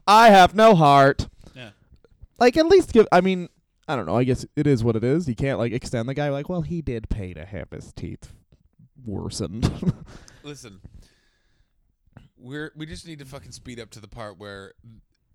[0.07, 1.27] I have no heart.
[1.55, 1.71] Yeah.
[2.39, 3.07] Like at least give.
[3.11, 3.49] I mean,
[3.87, 4.15] I don't know.
[4.15, 5.27] I guess it is what it is.
[5.27, 6.29] You can't like extend the guy.
[6.29, 8.33] Like, well, he did pay to have his teeth
[9.05, 9.93] worsened.
[10.43, 10.81] Listen,
[12.38, 14.73] we're we just need to fucking speed up to the part where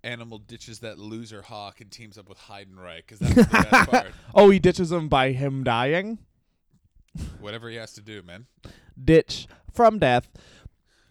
[0.05, 4.07] Animal ditches that loser hawk and teams up with Heidenreich because that's the best part.
[4.35, 6.17] oh, he ditches him by him dying.
[7.39, 8.47] Whatever he has to do, man.
[9.01, 10.29] Ditch from death.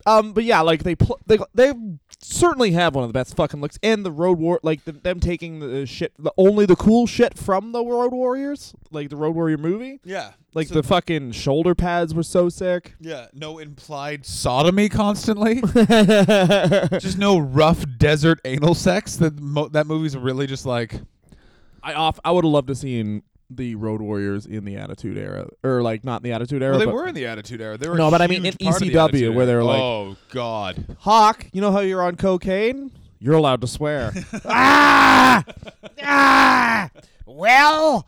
[0.06, 1.72] Um, but yeah, like they pl- they they
[2.20, 5.20] certainly have one of the best fucking looks, and the Road War like the, them
[5.20, 9.34] taking the shit, the only the cool shit from the Road Warriors, like the Road
[9.34, 10.32] Warrior movie, Yeah.
[10.54, 12.94] like So- the fucking shoulder pads were so sick.
[13.00, 15.60] Yeah, no implied sodomy constantly.
[16.98, 19.16] just no rough desert anal sex.
[19.16, 21.00] That mo- that movie's really just like
[21.82, 23.22] I off I would have loved to seen
[23.56, 26.72] the Road Warriors in the Attitude Era, or like not in the Attitude Era.
[26.72, 27.76] well, they but were in the Attitude Era.
[27.76, 30.16] They were No, but I mean in of the ECW where they were like- oh
[30.30, 31.46] god, Hawk.
[31.52, 32.90] You know how you're on cocaine?
[33.18, 34.12] You're allowed to swear.
[34.44, 35.44] Ah!
[36.02, 36.90] Ah!
[37.26, 38.06] Well,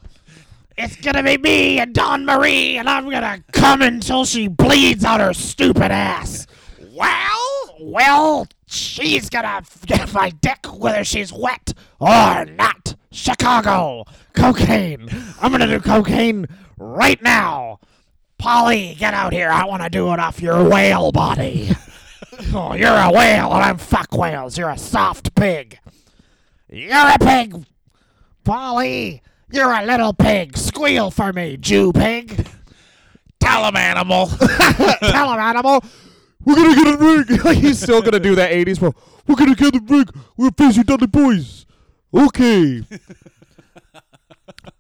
[0.76, 5.20] it's gonna be me and Dawn Marie, and I'm gonna come until she bleeds out
[5.20, 6.46] her stupid ass.
[6.92, 12.94] Well, well, she's gonna get my dick whether she's wet or not.
[13.12, 15.09] Chicago, cocaine.
[15.40, 16.46] I'm gonna do cocaine
[16.79, 17.79] right now.
[18.38, 19.48] Polly, get out here.
[19.48, 21.70] I want to do it off your whale body.
[22.53, 24.59] Oh, you're a whale, and I'm fuck whales.
[24.59, 25.79] You're a soft pig.
[26.68, 27.64] You're a pig,
[28.42, 29.22] Polly.
[29.53, 30.57] You're a little pig.
[30.57, 32.44] Squeal for me, Jew pig.
[33.38, 34.27] Tell him, animal.
[34.37, 35.85] Tell him, animal.
[36.44, 37.40] We're gonna get a ring.
[37.44, 38.94] Like he's still gonna do that '80s bro.
[39.26, 40.07] We're gonna get the ring.
[40.37, 41.66] We're facing Dudley Boys.
[42.12, 42.83] Okay.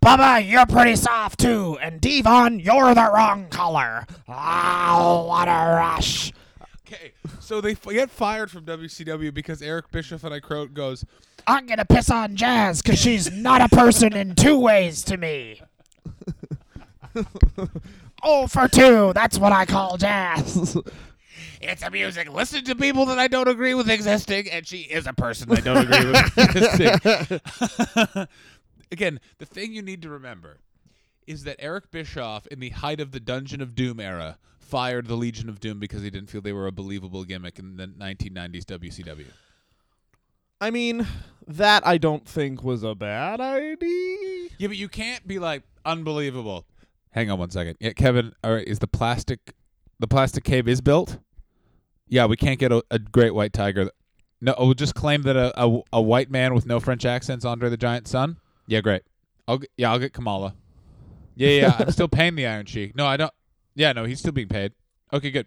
[0.02, 1.78] Bubba, you're pretty soft too.
[1.80, 4.06] And Devon, you're the wrong color.
[4.28, 6.32] Oh, what a rush.
[6.86, 7.12] okay.
[7.40, 11.04] So they f- get fired from WCW because Eric Bischoff and I Croat goes.
[11.46, 15.60] I'm gonna piss on Jazz because she's not a person in two ways to me.
[18.22, 19.12] oh, for two.
[19.14, 20.76] That's what I call Jazz.
[21.60, 22.32] It's a music.
[22.32, 25.60] Listen to people that I don't agree with existing, and she is a person I
[25.60, 28.26] don't agree with existing.
[28.92, 30.58] Again, the thing you need to remember
[31.26, 35.14] is that Eric Bischoff, in the height of the Dungeon of Doom era, fired the
[35.14, 38.64] Legion of Doom because he didn't feel they were a believable gimmick in the 1990s
[38.64, 39.26] WCW.
[40.60, 41.06] I mean,
[41.46, 44.48] that I don't think was a bad idea.
[44.58, 46.66] Yeah, but you can't be like unbelievable.
[47.10, 47.76] Hang on one second.
[47.80, 48.32] Yeah, Kevin.
[48.42, 49.54] All right, is the plastic
[50.04, 51.16] the plastic cave is built?
[52.08, 53.90] Yeah, we can't get a, a great white tiger.
[54.38, 57.70] No, we'll just claim that a, a a white man with no French accent's Andre
[57.70, 58.36] the Giant's son.
[58.66, 59.00] Yeah, great.
[59.48, 60.54] I'll yeah, I'll get Kamala.
[61.36, 62.94] Yeah, yeah, yeah, I'm still paying the Iron Sheik.
[62.94, 63.32] No, I don't.
[63.74, 64.72] Yeah, no, he's still being paid.
[65.10, 65.46] Okay, good.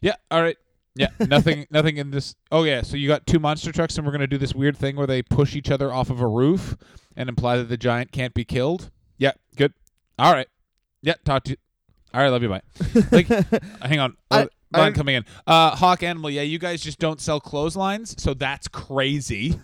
[0.00, 0.56] Yeah, all right.
[0.94, 2.34] Yeah, nothing, nothing in this.
[2.50, 4.96] Oh yeah, so you got two monster trucks, and we're gonna do this weird thing
[4.96, 6.78] where they push each other off of a roof
[7.14, 8.90] and imply that the giant can't be killed.
[9.18, 9.74] Yeah, good.
[10.18, 10.48] All right.
[11.02, 11.56] Yeah, talk to you.
[12.14, 12.48] All right, love you.
[12.48, 12.62] Bye.
[13.12, 13.26] Like,
[13.82, 14.16] hang on.
[14.30, 15.24] I- line I- coming in.
[15.46, 16.30] Uh, Hawk Animal.
[16.30, 19.58] Yeah, you guys just don't sell clotheslines, so that's crazy.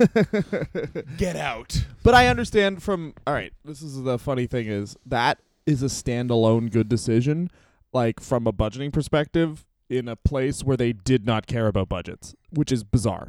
[1.17, 1.85] Get out.
[2.03, 3.53] But I understand from all right.
[3.65, 7.51] This is the funny thing is that is a standalone good decision,
[7.93, 12.35] like from a budgeting perspective, in a place where they did not care about budgets,
[12.51, 13.29] which is bizarre.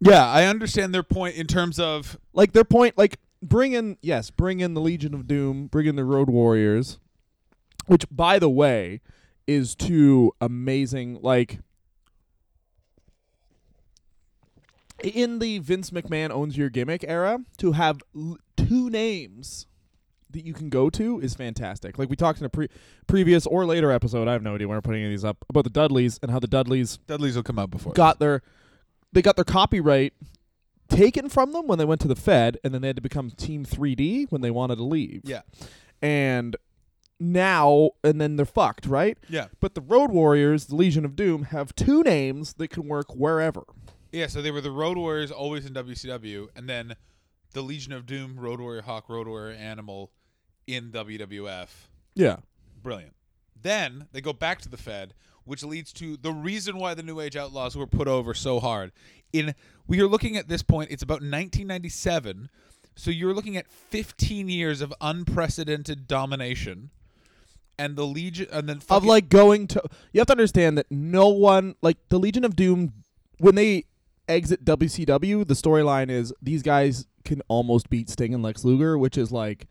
[0.00, 4.30] Yeah, I understand their point in terms of Like their point, like bring in yes,
[4.30, 6.98] bring in the Legion of Doom, bring in the Road Warriors,
[7.90, 9.00] which by the way
[9.48, 11.58] is two amazing like.
[15.02, 19.66] In the Vince McMahon owns your gimmick era, to have l- two names
[20.30, 21.98] that you can go to is fantastic.
[21.98, 22.68] Like we talked in a pre-
[23.06, 25.38] previous or later episode, I have no idea when we're putting any of these up
[25.48, 27.92] about the Dudleys and how the Dudleys Dudley's will come out before.
[27.94, 28.42] got their
[29.12, 30.12] they got their copyright
[30.88, 33.30] taken from them when they went to the Fed, and then they had to become
[33.30, 35.22] Team 3D when they wanted to leave.
[35.24, 35.40] Yeah.
[36.02, 36.56] and
[37.20, 39.18] now and then they're fucked, right?
[39.28, 39.48] Yeah.
[39.60, 43.62] But the Road Warriors, the Legion of Doom, have two names that can work wherever.
[44.10, 46.96] Yeah, so they were the Road Warriors always in WCW, and then
[47.52, 50.10] the Legion of Doom, Road Warrior Hawk, Road Warrior Animal
[50.66, 51.68] in WWF.
[52.14, 52.36] Yeah.
[52.82, 53.14] Brilliant.
[53.60, 57.20] Then they go back to the Fed, which leads to the reason why the New
[57.20, 58.92] Age Outlaws were put over so hard.
[59.32, 59.54] In
[59.86, 62.48] we are looking at this point, it's about 1997,
[62.94, 66.90] so you're looking at 15 years of unprecedented domination,
[67.80, 70.86] and the Legion, and then Of fucking- like going to you have to understand that
[70.90, 72.92] no one like the Legion of Doom
[73.38, 73.86] when they
[74.28, 79.16] exit WCW, the storyline is these guys can almost beat Sting and Lex Luger, which
[79.18, 79.66] is like,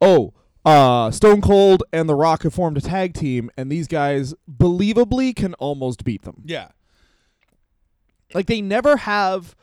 [0.00, 0.32] oh,
[0.64, 5.34] uh, Stone Cold and The Rock have formed a tag team, and these guys believably
[5.36, 6.42] can almost beat them.
[6.44, 6.68] yeah,
[8.34, 9.54] Like they never have,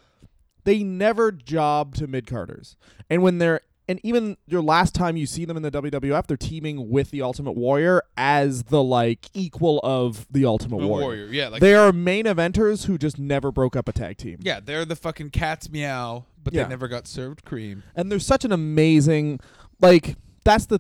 [0.64, 2.76] they never job to mid carders,
[3.10, 6.38] and when they're and even your last time you see them in the WWF, they're
[6.38, 11.06] teaming with the Ultimate Warrior as the like equal of the Ultimate the Warrior.
[11.06, 11.26] Warrior.
[11.32, 14.38] Yeah, like they are main eventers who just never broke up a tag team.
[14.42, 16.64] yeah, they're the fucking cat's meow, but Yeah.
[16.64, 17.84] they never got served cream.
[17.96, 19.40] and there's such an amazing
[19.82, 20.80] like that's the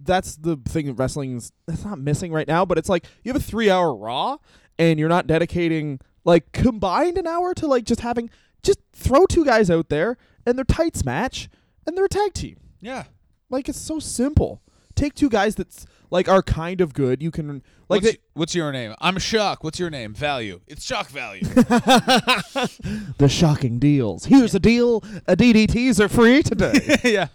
[0.00, 3.40] that's the thing that wrestling's that's not missing right now but it's like you have
[3.40, 4.36] a three hour raw
[4.78, 8.30] and you're not dedicating like combined an hour to like just having
[8.62, 11.48] just throw two guys out there and they're tights match
[11.88, 12.56] and they're a tag team.
[12.80, 13.04] Yeah.
[13.50, 14.60] Like it's so simple.
[14.94, 17.22] Take two guys that's like are kind of good.
[17.22, 18.94] You can like what's, y- what's your name?
[19.00, 19.64] I'm Shock.
[19.64, 20.12] What's your name?
[20.12, 20.60] Value.
[20.66, 21.44] It's Shock Value.
[21.44, 24.26] the shocking deals.
[24.26, 26.98] Here's a deal: a DDTs are free today.
[27.04, 27.28] yeah.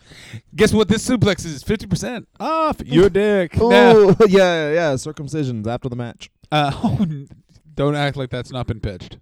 [0.55, 0.87] Guess what?
[0.87, 2.81] This suplex is fifty percent off.
[2.85, 3.53] Your dick.
[3.61, 4.93] Oh yeah, yeah.
[4.93, 6.29] Circumcisions after the match.
[6.51, 7.05] Uh,
[7.73, 9.17] don't act like that's not been pitched.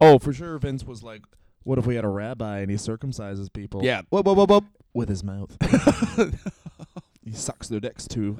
[0.00, 0.58] Oh, for sure.
[0.58, 1.22] Vince was like,
[1.64, 4.02] "What if we had a rabbi and he circumcises people?" Yeah.
[4.10, 5.56] Whoop, whoop, whoop, whoop, with his mouth.
[7.24, 8.38] he sucks their dicks too.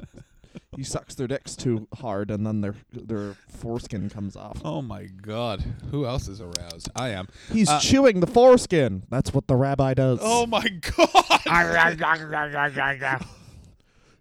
[0.77, 4.61] He sucks their dicks too hard, and then their their foreskin comes off.
[4.65, 5.63] Oh my God.
[5.91, 6.89] Who else is aroused?
[6.97, 7.29] I am.
[7.53, 9.03] He's Uh, chewing the foreskin.
[9.11, 10.19] That's what the rabbi does.
[10.23, 11.09] Oh my God.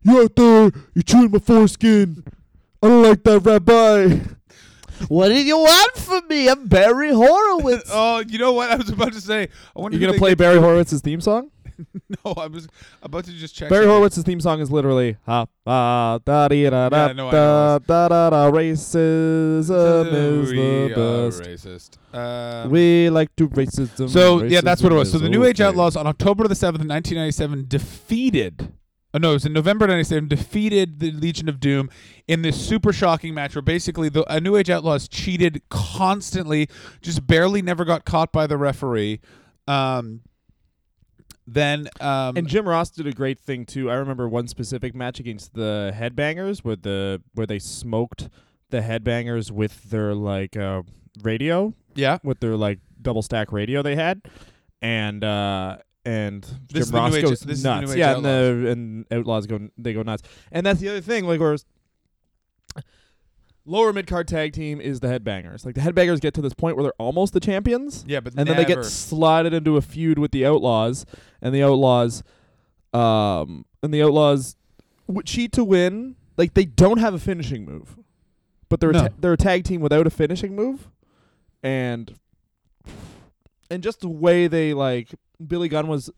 [0.04, 0.72] you out there?
[0.94, 2.24] You're chewing my foreskin.
[2.84, 4.20] I don't like that, rabbi.
[5.08, 6.50] What did you want from me?
[6.50, 7.90] I'm Barry Horowitz.
[7.94, 8.72] oh, you know what?
[8.72, 9.44] I was about to say.
[9.76, 11.52] I wonder You're gonna play Barry Horowitz's theme song?
[12.24, 12.68] No, I was
[13.02, 13.70] about to just check.
[13.70, 14.02] Barry something.
[14.04, 18.08] Horowitz's theme song is literally ha ah da dee da da Yeah, no, da da
[18.08, 19.68] da da racism is
[20.50, 21.42] the best.
[21.42, 21.98] racist.
[22.16, 24.10] Um, We like to racism.
[24.12, 25.12] So yeah, that's what it was.
[25.12, 25.70] So the New Age okay.
[25.70, 28.72] Outlaws on October the seventh, nineteen ninety seven, defeated.
[29.14, 30.28] Oh no, it was in November ninety seven.
[30.28, 31.90] Defeated the Legion of Doom
[32.28, 36.70] in this super shocking match where basically the uh, New Age Outlaws cheated constantly,
[37.02, 39.20] just barely never got caught by the referee.
[39.68, 40.22] Um,
[41.46, 43.92] then um, And Jim Ross did a great thing too.
[43.92, 48.30] I remember one specific match against the Headbangers where the where they smoked
[48.70, 50.84] the Headbangers with their like uh,
[51.22, 54.22] radio, yeah, with their like double stack radio they had,
[54.82, 57.96] and uh and This Jim the Ross Age- goes nuts.
[57.96, 60.24] Yeah, and the and Outlaws go they go nuts.
[60.52, 61.66] And that's the other thing, like whereas
[63.66, 65.66] lower mid card tag team is the Headbangers.
[65.66, 68.48] Like the Headbangers get to this point where they're almost the champions yeah, but and
[68.48, 71.06] then they get never- slotted into a feud with the Outlaws,
[71.42, 72.24] and the Outlaws,
[72.94, 74.56] um, and the Outlaws
[75.08, 76.16] w- cheat to win.
[76.38, 77.96] Like they don't have a finishing move,
[78.70, 80.90] but they're a ta- they're a tag team without a finishing move,
[81.62, 82.16] and
[83.70, 85.10] and just the way they like
[85.48, 86.10] Billy Gunn was,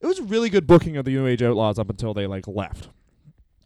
[0.00, 2.88] it was really good booking of the New Age Outlaws up until they like left.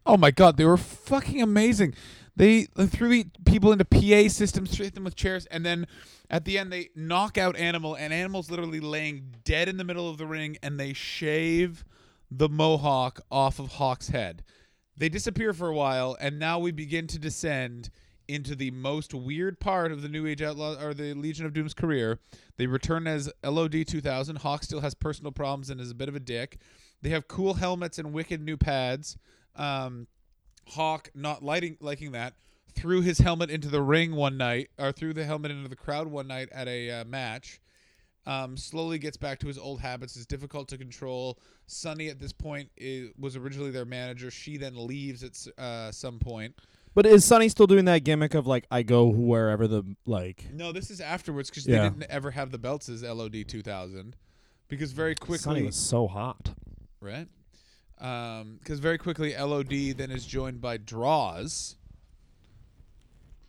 [0.06, 1.94] Oh my god, they were fucking amazing.
[2.34, 5.86] They threw people into PA systems, hit them with chairs, and then
[6.30, 10.08] at the end they knock out Animal, and Animal's literally laying dead in the middle
[10.08, 11.84] of the ring, and they shave
[12.30, 14.44] the mohawk off of Hawk's head.
[14.96, 17.90] They disappear for a while, and now we begin to descend
[18.28, 21.74] into the most weird part of the New Age Outlaw or the Legion of Doom's
[21.74, 22.18] career.
[22.58, 24.36] They return as LOD 2000.
[24.36, 26.58] Hawk still has personal problems and is a bit of a dick.
[27.00, 29.16] They have cool helmets and wicked new pads.
[29.56, 30.06] Um,
[30.68, 32.34] Hawk, not lighting liking that,
[32.74, 36.06] threw his helmet into the ring one night, or threw the helmet into the crowd
[36.08, 37.60] one night at a uh, match.
[38.26, 40.16] Um, slowly gets back to his old habits.
[40.16, 41.38] Is difficult to control.
[41.66, 44.30] Sunny at this point is, was originally their manager.
[44.30, 46.54] She then leaves at uh, some point.
[46.94, 50.46] But is Sunny still doing that gimmick of like I go wherever the like?
[50.52, 51.82] No, this is afterwards because Yeah.
[51.82, 54.16] they didn't ever have the belts as LOD 2000.
[54.68, 56.50] Because very quickly, Sunny was so hot.
[57.00, 57.28] right?
[57.96, 61.76] Because very quickly, LOD then is joined by Droz.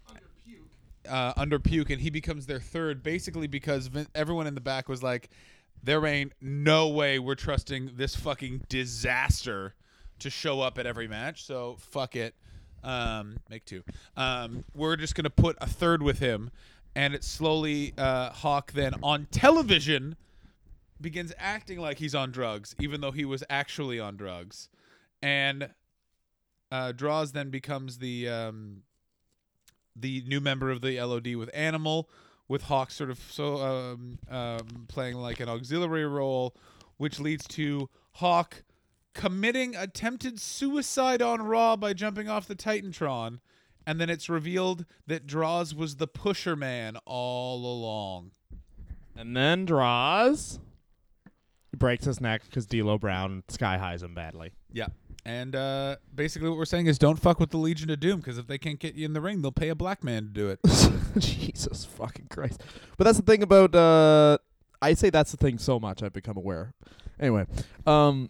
[0.08, 0.62] Under puke.
[1.08, 4.88] Uh, under puke, and he becomes their third, basically because Vin- everyone in the back
[4.90, 5.30] was like,
[5.84, 9.76] "There ain't no way we're trusting this fucking disaster
[10.20, 12.34] to show up at every match, so fuck it."
[12.84, 13.84] Um, make two.
[14.16, 16.52] Um, we're just gonna put a third with him,
[16.96, 20.16] and it slowly uh, Hawk then on television
[21.02, 24.70] begins acting like he's on drugs, even though he was actually on drugs,
[25.22, 25.70] and
[26.72, 28.84] uh, Droz then becomes the um,
[29.96, 32.10] the new member of the LOD with Animal,
[32.48, 36.56] with Hawk sort of so um, um, playing like an auxiliary role,
[36.98, 38.64] which leads to Hawk
[39.20, 43.40] committing attempted suicide on Raw by jumping off the Titantron,
[43.86, 48.32] and then it's revealed that Droz was the pusher man all along.
[49.18, 50.60] And then Droz.
[51.76, 54.54] Breaks his neck because D'Lo Brown sky highs him badly.
[54.72, 54.88] Yeah.
[55.26, 58.38] And uh, basically, what we're saying is don't fuck with the Legion of Doom because
[58.38, 60.48] if they can't get you in the ring, they'll pay a black man to do
[60.48, 60.60] it.
[61.20, 62.64] Jesus fucking Christ!
[62.98, 63.76] But that's the thing about.
[63.76, 64.38] uh
[64.82, 66.74] I say that's the thing so much I've become aware.
[67.20, 67.46] Anyway,
[67.86, 68.30] um,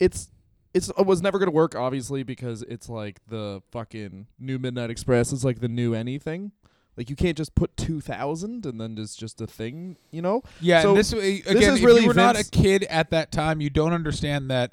[0.00, 0.30] it's
[0.74, 5.32] it's it was never gonna work obviously because it's like the fucking new Midnight Express
[5.32, 6.52] is like the new anything.
[6.96, 10.42] Like you can't just put two thousand and then it's just a thing, you know.
[10.60, 13.10] Yeah, So, and uh, this again, is if really you were not a kid at
[13.10, 14.72] that time, you don't understand that.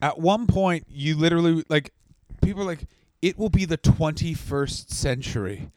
[0.00, 1.92] At one point, you literally like
[2.42, 2.86] people are like
[3.20, 5.70] it will be the 21st century.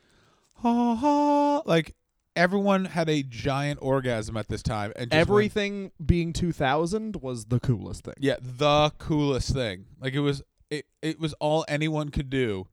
[0.56, 1.62] Ha ha.
[1.66, 1.94] Like
[2.36, 7.46] everyone had a giant orgasm at this time and just went- Everything being 2000 was
[7.46, 8.16] the coolest thing.
[8.20, 9.86] yeah, the coolest thing.
[10.00, 12.68] Like it was it it was all anyone could do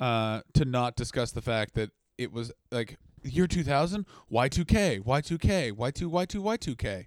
[0.00, 6.10] uh to not discuss the fact that it was like year 2000 Y2K, Y2K, Y2
[6.10, 7.06] Y2 Y2K.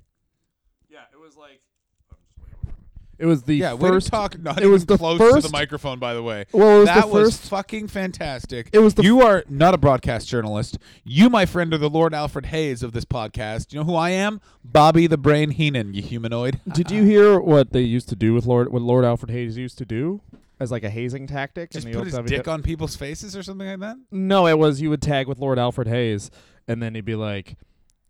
[0.89, 1.61] Yeah, it was like.
[3.21, 4.07] It was the Yeah, way to first.
[4.09, 6.45] talk not it even was the close to the first- microphone by the way.
[6.51, 8.69] Well, it was that was fucking fantastic.
[8.73, 10.77] It was the you are not a broadcast journalist.
[11.03, 13.71] You, my friend, are the Lord Alfred Hayes of this podcast.
[13.73, 14.41] You know who I am?
[14.65, 16.59] Bobby the Brain Heenan, you humanoid.
[16.73, 18.71] Did you hear what they used to do with Lord?
[18.71, 20.21] What Lord Alfred Hayes used to do
[20.59, 21.69] as like a hazing tactic?
[21.69, 23.97] Just in the put his dick on people's faces or something like that?
[24.11, 26.31] No, it was you would tag with Lord Alfred Hayes,
[26.67, 27.55] and then he'd be like,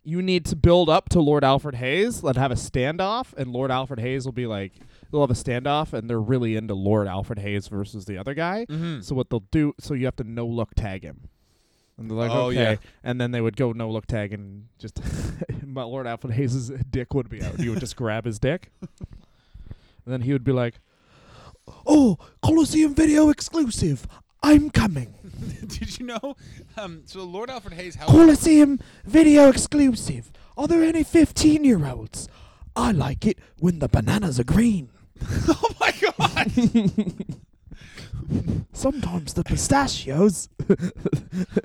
[0.04, 2.24] "You need to build up to Lord Alfred Hayes.
[2.24, 4.74] Let have a standoff." And Lord Alfred Hayes will be like,
[5.12, 8.66] they'll have a standoff, and they're really into Lord Alfred Hayes versus the other guy.
[8.70, 9.02] Mm-hmm.
[9.02, 11.30] So what they'll do, so you have to no look tag him.
[11.97, 12.56] And they're like, Oh, okay.
[12.56, 12.76] yeah.
[13.04, 14.99] And then they would go no look tag, and just
[15.66, 17.60] my Lord Alfred Hayes' dick would be out.
[17.60, 20.76] You would just grab his dick, and then he would be like,
[21.86, 24.08] "Oh, Coliseum video exclusive.
[24.44, 25.14] I'm coming."
[25.68, 26.36] Did you know?
[26.78, 30.32] Um, so Lord Alfred Hayes, how Coliseum video exclusive.
[30.58, 32.28] Are there any 15 year olds?
[32.76, 34.89] I like it when the bananas are green.
[35.48, 36.52] oh my god!
[38.74, 40.50] Sometimes the pistachios.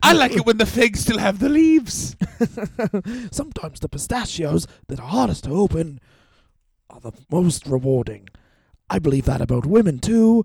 [0.03, 2.17] I like it when the figs still have the leaves.
[3.31, 6.01] Sometimes the pistachios that are hardest to open
[6.91, 8.29] are the most rewarding.
[8.91, 10.45] I believe that about women too.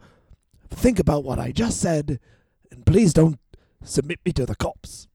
[0.71, 2.19] Think about what I just said,
[2.71, 3.39] and please don't
[3.83, 5.07] submit me to the cops.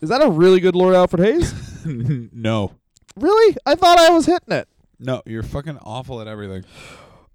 [0.00, 1.54] Is that a really good Lord Alfred Hayes?
[2.32, 2.72] no,
[3.16, 3.56] really?
[3.66, 4.68] I thought I was hitting it.
[4.98, 6.64] no, you're fucking awful at everything.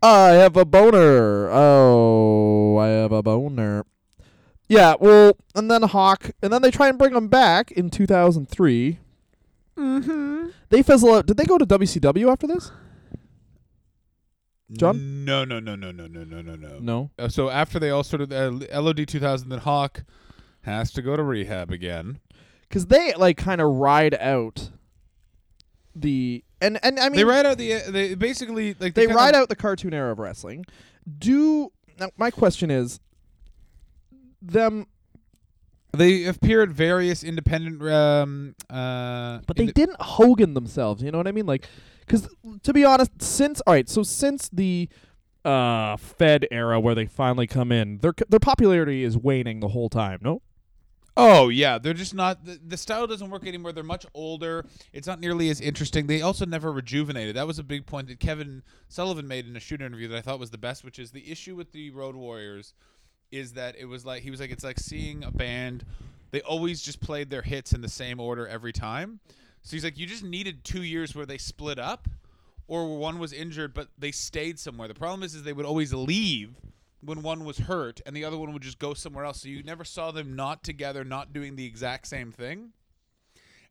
[0.01, 1.49] I have a boner.
[1.51, 3.85] Oh, I have a boner.
[4.67, 8.99] Yeah, well, and then Hawk, and then they try and bring him back in 2003.
[9.77, 10.47] Mm-hmm.
[10.69, 11.25] They fizzle out.
[11.27, 12.71] Did they go to WCW after this?
[14.71, 15.25] John?
[15.25, 16.79] No, no, no, no, no, no, no, no, no.
[16.79, 17.11] No.
[17.19, 18.51] Uh, so after they all sort of uh,
[18.81, 20.03] LOD 2000, then Hawk
[20.61, 22.19] has to go to rehab again.
[22.67, 24.71] Because they, like, kind of ride out
[25.95, 26.43] the.
[26.61, 27.75] And, and I mean, they ride out the.
[27.75, 30.65] Uh, they basically like they kinda- ride out the cartoon era of wrestling.
[31.19, 31.71] Do.
[31.99, 32.99] Now, my question is
[34.41, 34.87] them.
[35.93, 37.81] They appear at various independent.
[37.83, 41.01] Um, uh, But they inde- didn't Hogan themselves.
[41.03, 41.45] You know what I mean?
[41.45, 41.69] Like,
[42.05, 42.27] because
[42.63, 44.89] to be honest, since all right, so since the
[45.43, 49.89] uh Fed era where they finally come in, their their popularity is waning the whole
[49.89, 50.19] time.
[50.21, 50.41] No,
[51.17, 52.43] Oh yeah, they're just not.
[52.43, 53.71] The, the style doesn't work anymore.
[53.71, 54.65] They're much older.
[54.91, 56.07] It's not nearly as interesting.
[56.07, 57.37] They also never rejuvenated.
[57.37, 60.21] That was a big point that Kevin Sullivan made in a shoot interview that I
[60.21, 62.73] thought was the best, which is the issue with the Road Warriors
[63.31, 65.85] is that it was like he was like it's like seeing a band.
[66.31, 69.21] They always just played their hits in the same order every time.
[69.65, 72.07] So he's like, you just needed two years where they split up,
[72.67, 74.87] or one was injured but they stayed somewhere.
[74.87, 76.53] The problem is, is they would always leave
[77.01, 79.41] when one was hurt and the other one would just go somewhere else.
[79.41, 82.73] So you never saw them not together, not doing the exact same thing.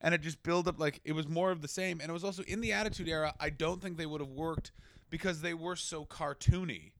[0.00, 2.00] And it just built up like it was more of the same.
[2.00, 4.72] And it was also in the Attitude Era, I don't think they would have worked
[5.10, 6.90] because they were so cartoony.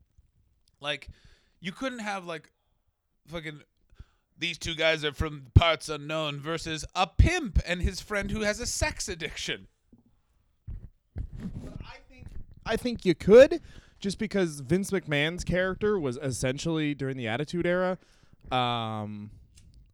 [0.80, 1.08] Like,
[1.60, 2.52] you couldn't have like
[3.26, 3.62] fucking
[4.38, 8.60] these two guys are from parts unknown versus a pimp and his friend who has
[8.60, 9.68] a sex addiction.
[11.16, 12.26] I think
[12.66, 13.60] I think you could,
[14.00, 17.98] just because Vince McMahon's character was essentially during the Attitude Era.
[18.50, 19.30] Um,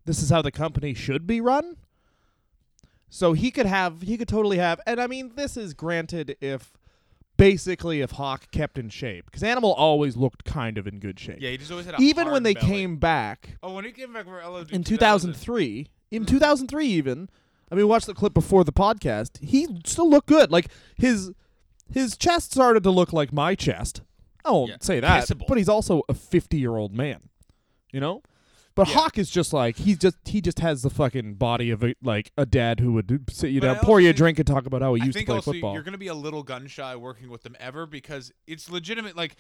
[0.05, 1.77] this is how the company should be run.
[3.09, 6.79] So he could have, he could totally have, and I mean, this is granted if
[7.41, 11.39] basically if Hawk kept in shape, because Animal always looked kind of in good shape.
[11.41, 12.67] Yeah, he just always had a Even when hard they belly.
[12.67, 17.29] came back Oh, when he came back for LOD in 2003, in 2003 even,
[17.73, 19.43] I mean, watch the clip before the podcast.
[19.43, 20.51] He still looked good.
[20.53, 20.67] Like
[20.97, 21.33] his
[21.93, 24.03] his chest started to look like my chest.
[24.45, 25.47] I won't Yeah, say that, kissable.
[25.49, 27.21] but he's also a 50 year old man.
[27.93, 28.23] You know.
[28.81, 28.95] But Yeah.
[28.95, 32.33] Hawk is just like he's just he just has the fucking body of a, like
[32.39, 34.65] a dad who would sit you But down, I pour you a drink, and talk
[34.65, 35.75] about how he I used to play also football.
[35.75, 39.19] you're going to be a little gun shy working with them ever because it's legitimate.
[39.19, 39.37] Like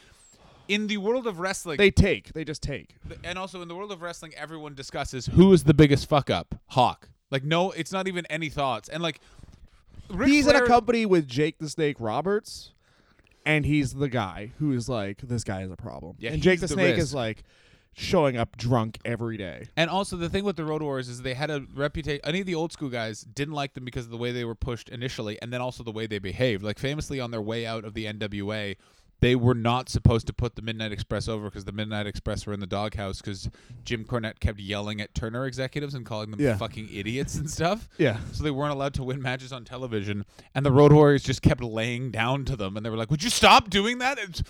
[0.68, 2.96] in the world of wrestling, they take, they just take.
[3.24, 6.56] and also in the world of wrestling, everyone discusses who is the biggest fuck up.
[6.66, 7.08] Hawk.
[7.30, 8.90] Like no, it's not even any thoughts.
[8.90, 9.22] And like
[10.10, 12.72] Ric he's in a company with Jake the Snake Roberts,
[13.46, 16.16] and he's the guy who is like, this guy is a problem.
[16.18, 17.04] Yeah, and Jake the the Snake risk.
[17.04, 17.42] is like
[17.94, 19.66] showing up drunk every day.
[19.76, 22.20] And also the thing with the Road Warriors is they had a reputation.
[22.24, 24.54] Any of the old school guys didn't like them because of the way they were
[24.54, 26.62] pushed initially, and then also the way they behaved.
[26.62, 28.76] Like famously on their way out of the NWA,
[29.20, 32.54] they were not supposed to put the Midnight Express over because the Midnight Express were
[32.54, 33.50] in the doghouse because
[33.84, 36.56] Jim Cornette kept yelling at Turner executives and calling them Yeah.
[36.56, 37.86] fucking idiots and stuff.
[37.98, 38.18] Yeah.
[38.32, 40.24] So they weren't allowed to win matches on television,
[40.54, 43.22] and the Road Warriors just kept laying down to them, and they were like, "Would
[43.22, 44.42] you stop doing that?" It's,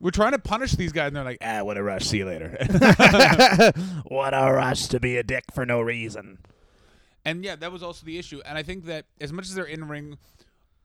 [0.00, 2.04] we're trying to punish these guys, and they're like, "Ah, what a rush.
[2.06, 2.56] See you later."
[4.06, 6.38] What a rush to be a dick for no reason.
[7.24, 8.40] And yeah, that was also the issue.
[8.44, 10.18] And I think that as much as their in ring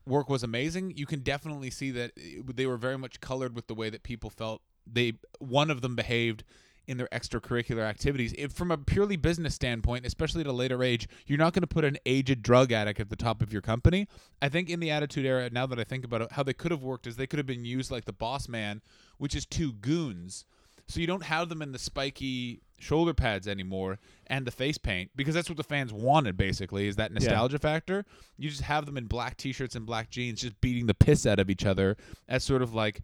[0.06, 3.74] work was amazing, you can definitely see that they were very much colored with the
[3.74, 6.42] way that people felt they one of them behaved
[6.90, 8.34] in their extracurricular activities.
[8.36, 11.68] If from a purely business standpoint, especially at a later age, you're not going to
[11.68, 14.08] put an aged drug addict at the top of your company.
[14.42, 16.72] I think in the Attitude Era, now that I think about it, how they could
[16.72, 18.82] have worked is they could have been used like the Boss Man,
[19.18, 20.44] which is two goons.
[20.88, 25.10] So you don't have them in the spiky shoulder pads anymore and the face paint
[25.14, 28.04] because that's what the fans wanted basically is that nostalgia factor.
[28.36, 31.38] You just have them in black t-shirts and black jeans just beating the piss out
[31.38, 31.96] of each other
[32.28, 33.02] as sort of like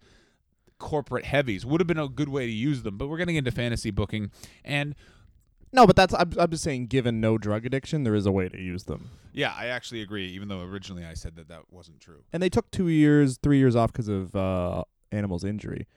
[0.79, 1.65] corporate heavies.
[1.65, 4.31] Would have been a good way to use them, but we're getting into fantasy booking
[4.63, 4.95] and
[5.71, 6.87] No, but that's I'm, I'm just saying.
[6.87, 9.09] Given no drug addiction, there is a way to use them.
[9.33, 12.23] yeah, I actually agree even though originally I said that that wasn't true.
[12.33, 15.87] And they took two years, three years off because of uh, Animal's injury,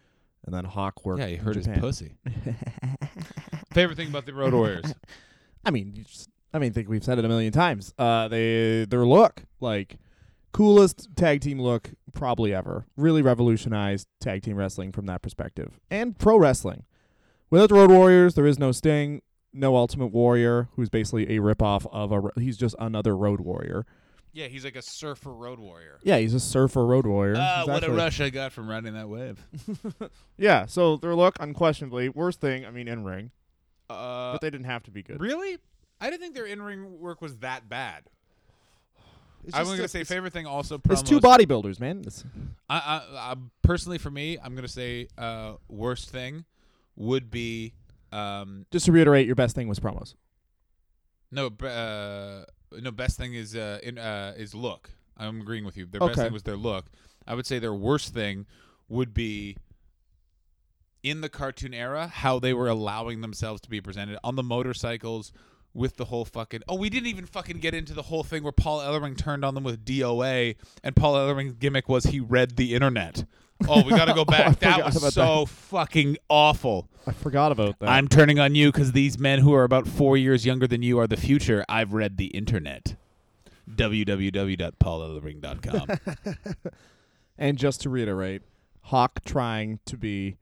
[0.44, 1.20] and then Hawk worked.
[1.20, 2.16] Yeah, he hurt his pussy.
[3.72, 4.92] Favorite thing about the Road Warriors?
[5.64, 7.94] I mean, you just, I mean, think we've said it a million times.
[7.98, 9.96] Uh, they their look, like
[10.52, 12.86] coolest tag team look probably ever.
[12.96, 16.84] Really revolutionized tag team wrestling from that perspective, and pro wrestling.
[17.50, 19.22] Without the Road Warriors, there is no Sting,
[19.52, 22.40] no Ultimate Warrior, who's basically a ripoff of a.
[22.40, 23.86] He's just another Road Warrior.
[24.32, 25.98] yeah, he's like a surfer road warrior.
[26.04, 27.34] Yeah, he's a surfer Road Warrior.
[27.36, 29.44] Ah, He's what a rush I got from riding that wave.
[30.38, 32.64] Yeah, so their look, unquestionably, worst thing.
[32.64, 33.32] I mean, in ring,
[33.90, 35.20] Uh, but they didn't have to be good.
[35.20, 35.58] Really?
[36.00, 38.04] I didn't think their in-ring work was that bad.
[39.44, 40.80] It's I'm just going to a- say favorite thing also.
[40.90, 42.02] It's two bodybuilders, man.
[42.06, 42.24] It's,
[42.68, 46.44] I, I, I, personally, for me, I'm going to say uh, worst thing
[46.96, 47.72] would be
[48.12, 50.14] um, just to reiterate, your best thing was promos.
[51.30, 52.44] no uh,
[52.80, 54.90] no best thing is uh, in uh, is look.
[55.16, 55.86] I'm agreeing with you.
[55.86, 56.86] Their best thing was their look.
[57.26, 58.46] I would say their worst thing
[58.88, 59.56] would be
[61.02, 65.32] in the cartoon era how they were allowing themselves to be presented on the motorcycles
[65.72, 68.52] with the whole fucking oh we didn't even fucking get into the whole thing where
[68.52, 72.74] Paul Ellering turned on them with DOA and Paul Ellering's gimmick was he read the
[72.74, 73.24] internet.
[73.68, 74.58] Oh, we got to go oh, I back.
[74.60, 76.88] that was so fucking awful.
[77.06, 77.88] I forgot about that.
[77.88, 80.98] I'm turning on you because these men who are about four years younger than you
[80.98, 81.62] are the future.
[81.68, 82.96] I've read the internet.
[83.70, 85.88] www.paulellering.com.
[87.38, 88.42] and just to reiterate,
[88.82, 90.36] Hawk trying to be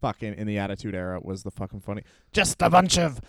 [0.00, 2.02] fucking in the Attitude Era was the fucking funny.
[2.32, 3.20] Just a bunch of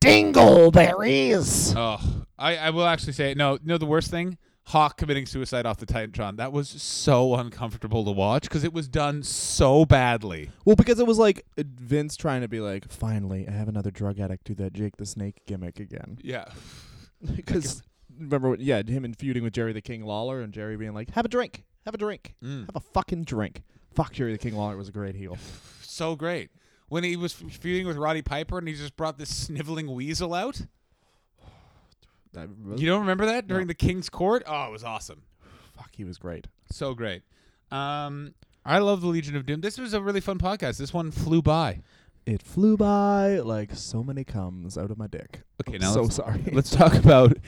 [0.00, 1.74] dingleberries.
[1.76, 3.58] oh, I, I will actually say no.
[3.64, 6.36] No, the worst thing: Hawk committing suicide off the Titantron.
[6.36, 10.50] That was so uncomfortable to watch because it was done so badly.
[10.64, 14.18] Well, because it was like Vince trying to be like, finally, I have another drug
[14.20, 16.18] addict do that Jake the Snake gimmick again.
[16.22, 16.46] Yeah.
[17.34, 17.82] Because
[18.20, 21.10] remember, what, yeah, him and feuding with Jerry the King Lawler, and Jerry being like,
[21.12, 22.66] have a drink, have a drink, Mm.
[22.66, 23.62] have a fucking drink.
[23.94, 25.38] Fuck Jerry the King Lawler was a great heel.
[25.80, 26.50] So great.
[26.88, 30.62] When he was feuding with Roddy Piper and he just brought this sniveling weasel out.
[32.76, 34.42] You don't remember that during the King's Court?
[34.46, 35.22] Oh, it was awesome.
[35.74, 36.46] fuck, he was great.
[36.70, 37.22] So great.
[37.70, 38.34] Um,
[38.64, 39.60] I love the Legion of Doom.
[39.60, 40.76] This was a really fun podcast.
[40.76, 41.80] This one flew by.
[42.26, 45.42] It flew by like so many comes out of my dick.
[45.62, 46.42] Okay, I'm now so let's, sorry.
[46.52, 47.38] let's talk about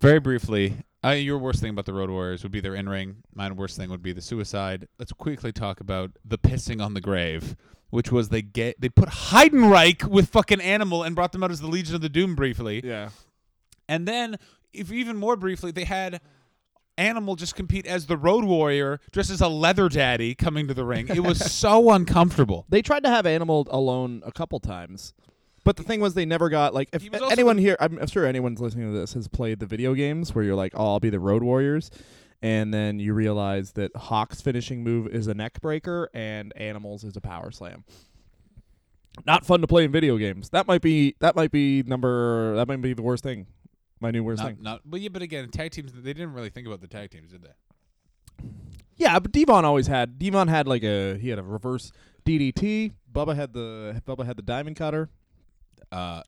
[0.00, 0.74] very briefly.
[1.06, 3.16] Uh, your worst thing about the Road Warriors would be their in ring.
[3.32, 4.88] My worst thing would be the suicide.
[4.98, 7.54] Let's quickly talk about the pissing on the grave,
[7.90, 11.60] which was they get they put Heidenreich with fucking Animal and brought them out as
[11.60, 13.10] the Legion of the Doom briefly, yeah.
[13.88, 14.36] and then
[14.72, 16.20] if even more briefly they had.
[16.98, 20.82] Animal just compete as the Road Warrior, dressed as a leather daddy, coming to the
[20.82, 21.08] ring.
[21.08, 22.64] It was so uncomfortable.
[22.70, 25.12] They tried to have Animal alone a couple times.
[25.66, 26.90] But the thing was, they never got like.
[26.92, 29.58] If He was also anyone here, I'm I'm sure anyone's listening to this has played
[29.58, 31.90] the video games where you're like, "Oh, I'll be the Road Warriors,"
[32.40, 37.16] and then you realize that Hawk's finishing move is a neck breaker and Animals is
[37.16, 37.82] a power slam.
[39.26, 40.50] Not fun to play in video games.
[40.50, 43.48] That might be that might be number that might be the worst thing.
[43.98, 44.58] My new worst Not, thing.
[44.60, 45.90] not, but yeah, but again, tag teams.
[45.92, 48.46] They didn't really think about the tag teams, did they?
[48.98, 51.90] Yeah, but D-Von always had D-Von had like a he had a reverse
[52.24, 52.92] DDT.
[53.12, 55.10] Bubba had the Bubba had the diamond cutter.
[55.92, 56.22] Uh,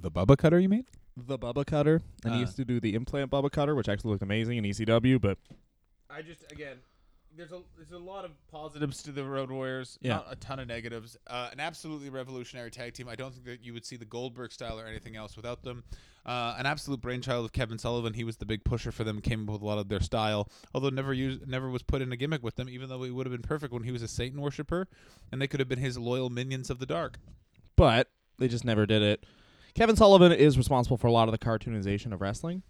[0.00, 0.84] the Bubba Cutter, you mean?
[1.16, 2.44] the Bubba Cutter, and he Uh.
[2.44, 5.20] used to do the implant Bubba Cutter, which actually looked amazing in ECW.
[5.20, 5.38] But
[6.08, 6.78] I just again,
[7.36, 9.98] there's a there's a lot of positives to the Road Warriors.
[10.00, 10.14] Yeah.
[10.16, 11.16] Not a ton of negatives.
[11.26, 13.08] Uh, an absolutely revolutionary tag team.
[13.08, 15.84] I don't think that you would see the Goldberg style or anything else without them.
[16.24, 18.14] Uh, an absolute brainchild of Kevin Sullivan.
[18.14, 19.20] He was the big pusher for them.
[19.20, 22.12] Came up with a lot of their style, although never used, never was put in
[22.12, 22.68] a gimmick with them.
[22.68, 24.86] Even though it would have been perfect when he was a Satan worshiper,
[25.32, 27.18] and they could have been his loyal minions of the dark.
[27.76, 28.10] but
[28.40, 29.24] they just never did it.
[29.74, 32.62] Kevin Sullivan is responsible for a lot of the cartoonization of wrestling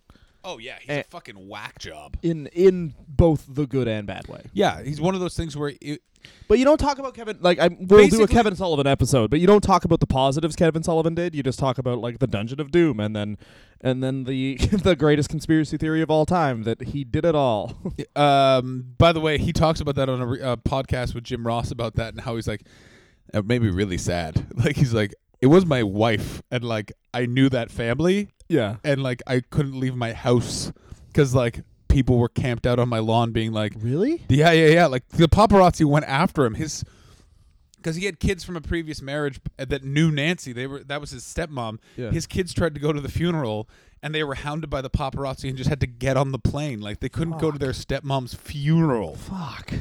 [0.43, 1.01] Oh yeah, he's Eh.
[1.01, 2.17] a fucking whack job.
[2.23, 4.43] in in both the good and bad way.
[4.55, 6.01] Yeah, he's one of those things where it,
[6.49, 9.31] But you don't talk about Kevin like I we'll do a Basically- Kevin Sullivan episode,
[9.31, 11.35] but you don't talk about the positives Kevin Sullivan did.
[11.35, 13.37] You just talk about like the Dungeon of Doom and then
[13.83, 17.75] and then the the greatest conspiracy theory of all time that he did it all.
[18.17, 21.47] Um, by the way, he talks about that on a re- uh, podcast with Jim
[21.47, 22.63] Ross about that and how he's like,
[23.35, 24.47] it made me really sad.
[24.57, 28.77] Like he's like, it was my wife, and like I knew that family, yeah.
[28.85, 30.73] and like I couldn't leave my house
[31.09, 34.25] because like people were camped out on my lawn, being like, Really?
[34.29, 34.87] yeah, yeah, yeah.
[34.87, 36.55] Like the paparazzi went after him.
[36.55, 36.85] His
[37.77, 40.53] because he had kids from a previous marriage uh, that knew Nancy.
[40.53, 41.79] They were that was his stepmom.
[41.97, 42.11] Yeah.
[42.11, 43.69] His kids tried to go to the funeral
[44.03, 46.81] and they were hounded by the paparazzi and just had to get on the plane.
[46.81, 49.17] Like they couldn't go to their stepmom's funeral.
[49.17, 49.73] Fuck.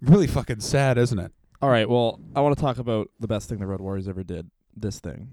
[0.00, 1.32] Really fucking sad, isn't it?
[1.62, 4.22] All right, well, I want to talk about the best thing the Road Warriors ever
[4.22, 4.50] did.
[4.76, 5.32] This thing.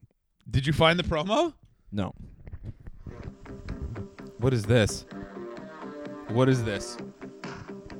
[0.49, 1.53] Did you find the promo?
[1.91, 2.13] No.
[4.39, 5.05] What is this?
[6.29, 6.97] What is this?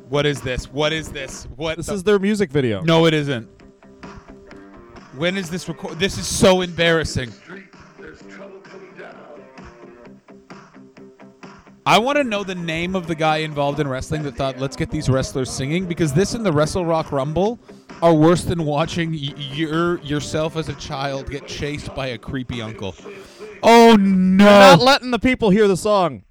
[0.09, 0.65] What is this?
[0.71, 1.45] What is this?
[1.55, 2.81] What This the- is their music video.
[2.81, 3.47] No, it isn't.
[5.17, 5.99] When is this record?
[5.99, 7.31] This is so embarrassing.
[11.85, 14.75] I want to know the name of the guy involved in wrestling that thought, let's
[14.77, 17.59] get these wrestlers singing because this in the WrestleRock Rumble
[18.03, 22.61] are worse than watching y- your yourself as a child get chased by a creepy
[22.61, 22.93] uncle.
[23.63, 24.43] Oh no!
[24.43, 26.23] Not letting the people hear the song.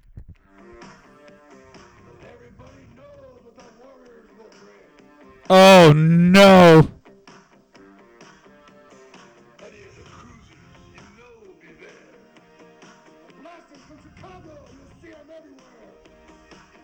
[5.49, 6.87] oh no!
[13.41, 15.89] Blasters from Chicago, you'll see him everywhere.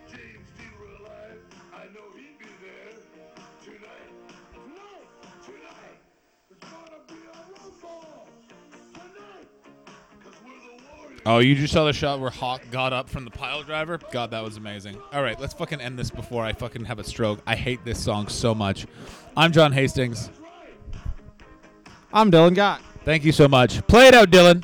[0.09, 1.39] James Dean were alive,
[1.73, 2.98] I know he'd be there.
[11.25, 13.99] Oh, you just saw the shot where Hawk got up from the pile driver?
[14.11, 14.97] God, that was amazing.
[15.11, 17.39] All right, let's fucking end this before I fucking have a stroke.
[17.45, 18.87] I hate this song so much.
[19.37, 20.31] I'm John Hastings.
[22.11, 22.81] I'm Dylan Gott.
[23.05, 23.85] Thank you so much.
[23.85, 24.63] Play it out, Dylan.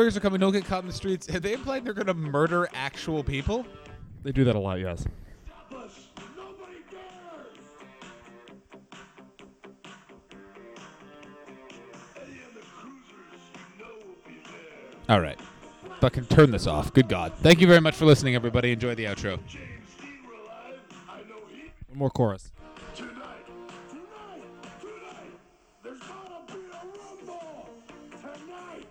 [0.00, 0.40] Warriors are coming.
[0.40, 1.26] Don't get caught in the streets.
[1.26, 3.66] Have they implied they're gonna murder actual people?
[4.22, 5.04] They do that a lot, yes.
[5.76, 6.08] us.
[6.34, 7.58] Nobody dares.
[12.16, 15.14] Any of the cruisers you know will be there.
[15.14, 15.38] All right,
[16.00, 16.94] fucking turn this off.
[16.94, 17.34] Good God.
[17.42, 18.72] Thank you very much for listening, everybody.
[18.72, 19.38] Enjoy the outro.
[19.46, 20.80] James Dean were alive.
[21.10, 21.70] I know he.
[21.88, 22.49] One more chorus.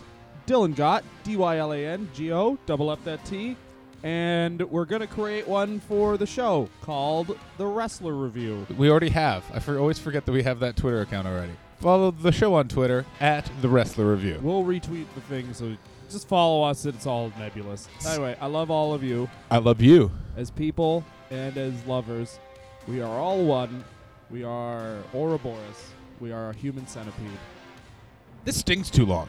[0.46, 3.56] Dylan Gott, D Y L A N G O, double up that T.
[4.02, 8.66] And we're going to create one for the show called The Wrestler Review.
[8.76, 9.44] We already have.
[9.54, 11.52] I for, always forget that we have that Twitter account already.
[11.80, 14.38] Follow the show on Twitter at the Wrestler Review.
[14.42, 15.74] We'll retweet the thing, so
[16.10, 16.84] just follow us.
[16.84, 17.88] It's all nebulous.
[18.06, 19.28] Anyway, I love all of you.
[19.50, 20.10] I love you.
[20.36, 22.38] as people and as lovers.
[22.86, 23.84] We are all one.
[24.30, 25.88] We are Ouroboros.
[26.20, 27.38] We are a human centipede.
[28.44, 29.28] This stings too long.